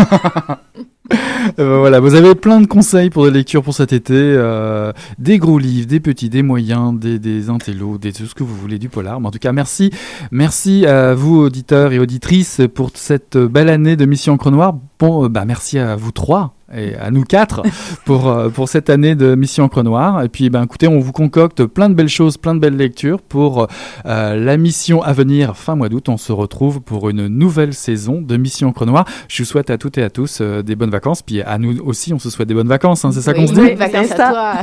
Euh, 1.60 1.80
Voilà, 1.80 2.02
vous 2.02 2.16
avez 2.16 2.36
plein 2.36 2.60
de 2.60 2.68
conseils 2.68 3.10
pour 3.10 3.24
des 3.24 3.32
lectures 3.32 3.64
pour 3.64 3.74
cet 3.74 3.94
été. 3.94 4.14
euh, 4.14 4.92
des 5.18 5.38
gros 5.38 5.58
livres, 5.58 5.88
des 5.88 6.02
petits, 6.02 6.28
des 6.30 6.44
moyens, 6.44 6.94
des, 7.00 7.18
des 7.20 7.50
intellos, 7.50 7.98
des, 7.98 8.12
tout 8.12 8.26
ce 8.26 8.36
que 8.36 8.44
vous 8.44 8.54
voulez 8.56 8.78
du 8.78 8.90
polar. 8.90 9.22
Mais 9.22 9.28
en 9.28 9.32
tout 9.32 9.40
cas, 9.40 9.54
merci. 9.54 9.90
Merci 10.32 10.86
à 10.86 11.14
vous, 11.14 11.38
auditeurs 11.38 11.94
et 11.94 12.00
auditrices, 12.00 12.60
pour 12.76 12.92
cette 12.96 13.38
belle 13.38 13.70
année 13.70 13.96
de 13.96 14.06
Mission 14.06 14.34
Encre 14.34 14.52
Noire. 14.52 14.76
Bon, 15.00 15.28
bah, 15.30 15.46
merci 15.46 15.80
à 15.80 15.96
vous 15.96 16.12
trois 16.12 16.57
et 16.76 16.96
à 16.96 17.12
nous 17.12 17.24
quatre 17.24 17.64
pour, 18.06 18.28
euh, 18.28 18.50
pour 18.50 18.68
cette 18.70 18.90
année 18.90 19.16
de 19.16 19.36
Mission 19.36 19.66
Encre 19.66 19.84
Noire. 19.84 20.22
Et 20.24 20.30
puis, 20.30 20.50
ben, 20.50 20.64
écoutez, 20.64 20.88
on 20.88 21.00
vous 21.00 21.12
concocte 21.12 21.66
plein 21.66 21.90
de 21.90 21.94
belles 21.94 22.10
choses, 22.10 22.38
plein 22.38 22.56
de 22.56 22.60
belles 22.60 22.76
lectures 22.76 23.22
pour 23.22 23.68
euh, 24.06 24.36
la 24.36 24.58
mission 24.58 25.02
à 25.02 25.14
venir 25.14 25.56
fin 25.58 25.76
mois 25.76 25.90
d'août. 25.90 26.10
On 26.10 26.18
se 26.18 26.32
retrouve 26.32 26.82
pour 26.82 27.10
une 27.10 27.28
nouvelle 27.28 27.74
saison 27.74 28.22
de 28.22 28.38
Mission 28.38 28.70
Encre 28.70 28.86
Noire. 28.86 29.06
Je 29.30 29.44
vous 29.44 29.48
souhaite 29.48 29.70
à 29.70 29.78
toutes 29.78 29.98
et 29.98 30.04
à 30.04 30.10
tous 30.10 30.40
euh, 30.42 30.62
des 30.62 30.76
bonnes 30.76 30.90
vacances. 30.92 31.22
Puis 31.22 31.42
à 31.42 31.58
nous 31.58 31.78
aussi, 31.86 32.14
on 32.14 32.20
se 32.20 32.30
souhaite 32.30 32.48
des 32.48 32.54
bonnes 32.54 32.68
vacances. 32.68 33.06
hein, 33.06 33.12
c'est 33.12 33.22
ça 33.22 33.34
qu'on 33.34 33.42
Oui, 33.42 33.48
se 33.48 33.54
bonnes 33.56 33.68
dit 33.70 33.74
vacances 33.76 34.08
C'est 34.08 34.20
à 34.20 34.30
toi. 34.30 34.54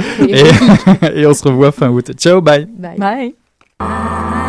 et, 1.15 1.21
et 1.21 1.27
on 1.27 1.35
se 1.35 1.45
revoit 1.49 1.73
fin 1.73 1.89
août. 1.91 2.11
Ciao, 2.17 2.41
bye 2.41 2.67
Bye. 2.79 2.99
Bye. 2.99 4.44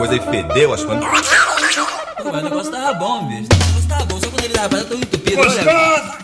Coisa 0.00 0.16
e 0.16 0.20
fedeu 0.20 0.72
as 0.72 0.82
coisas. 0.82 1.04
Mas 1.04 1.28
o 2.24 2.42
negócio 2.42 2.72
tava 2.72 2.94
bom, 2.94 3.26
bicho. 3.26 3.48
O 3.52 3.66
negócio 3.66 3.88
tava 3.88 4.04
bom, 4.06 4.18
só 4.18 4.28
quando 4.30 4.44
ele 4.44 4.54
tava 4.54 4.84
tão 4.84 4.96
entupido. 4.96 5.40
Olha, 5.42 6.18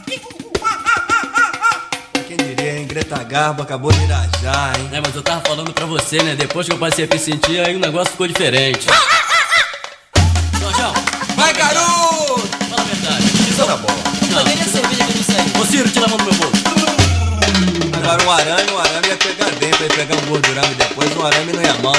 Quem 2.27 2.37
diria, 2.39 2.79
hein? 2.79 2.87
Greta 2.87 3.23
Garbo 3.23 3.63
acabou 3.63 3.93
de 3.93 4.03
irajar, 4.03 4.73
hein? 4.81 4.89
É, 4.93 5.01
mas 5.03 5.15
eu 5.15 5.23
tava 5.23 5.43
falando 5.43 5.75
pra 5.75 5.85
você, 5.85 6.23
né? 6.23 6.35
Depois 6.35 6.67
que 6.67 6.73
eu 6.73 6.79
passei 6.79 7.05
a 7.05 7.09
me 7.09 7.19
sentir, 7.19 7.61
aí 7.61 7.77
o 7.77 7.79
negócio 7.79 8.13
ficou 8.13 8.27
diferente. 8.27 8.87
Jorjão, 10.59 10.95
Vai, 11.37 11.53
garoto! 11.53 12.49
fala 12.71 12.81
a 12.81 12.85
verdade. 12.85 13.25
Isso 13.51 13.67
na 13.67 13.77
bola. 13.77 13.99
Não. 14.31 14.39
Cadê 14.43 14.53
a 14.53 14.65
cerveja 14.65 15.05
que 15.05 15.11
eu 15.13 15.17
não 15.17 15.23
sei? 15.23 15.61
Ô 15.61 15.67
Ciro, 15.67 15.91
tira 15.91 16.07
a 16.07 16.09
mão 16.09 16.17
do 16.17 16.25
meu 16.25 16.35
bolso. 16.35 16.65
Agora 18.03 18.25
um 18.25 18.31
arame, 18.31 18.71
um 18.73 18.79
arame 18.79 19.09
ia 19.09 19.17
pegar 19.17 19.51
dentro, 19.51 19.83
ia 19.85 19.91
pegar 19.91 20.15
um 20.15 20.27
gordurame 20.29 20.75
depois, 20.77 21.15
um 21.15 21.27
arame 21.27 21.53
não 21.53 21.63
ia 21.63 21.75
mal. 21.83 21.95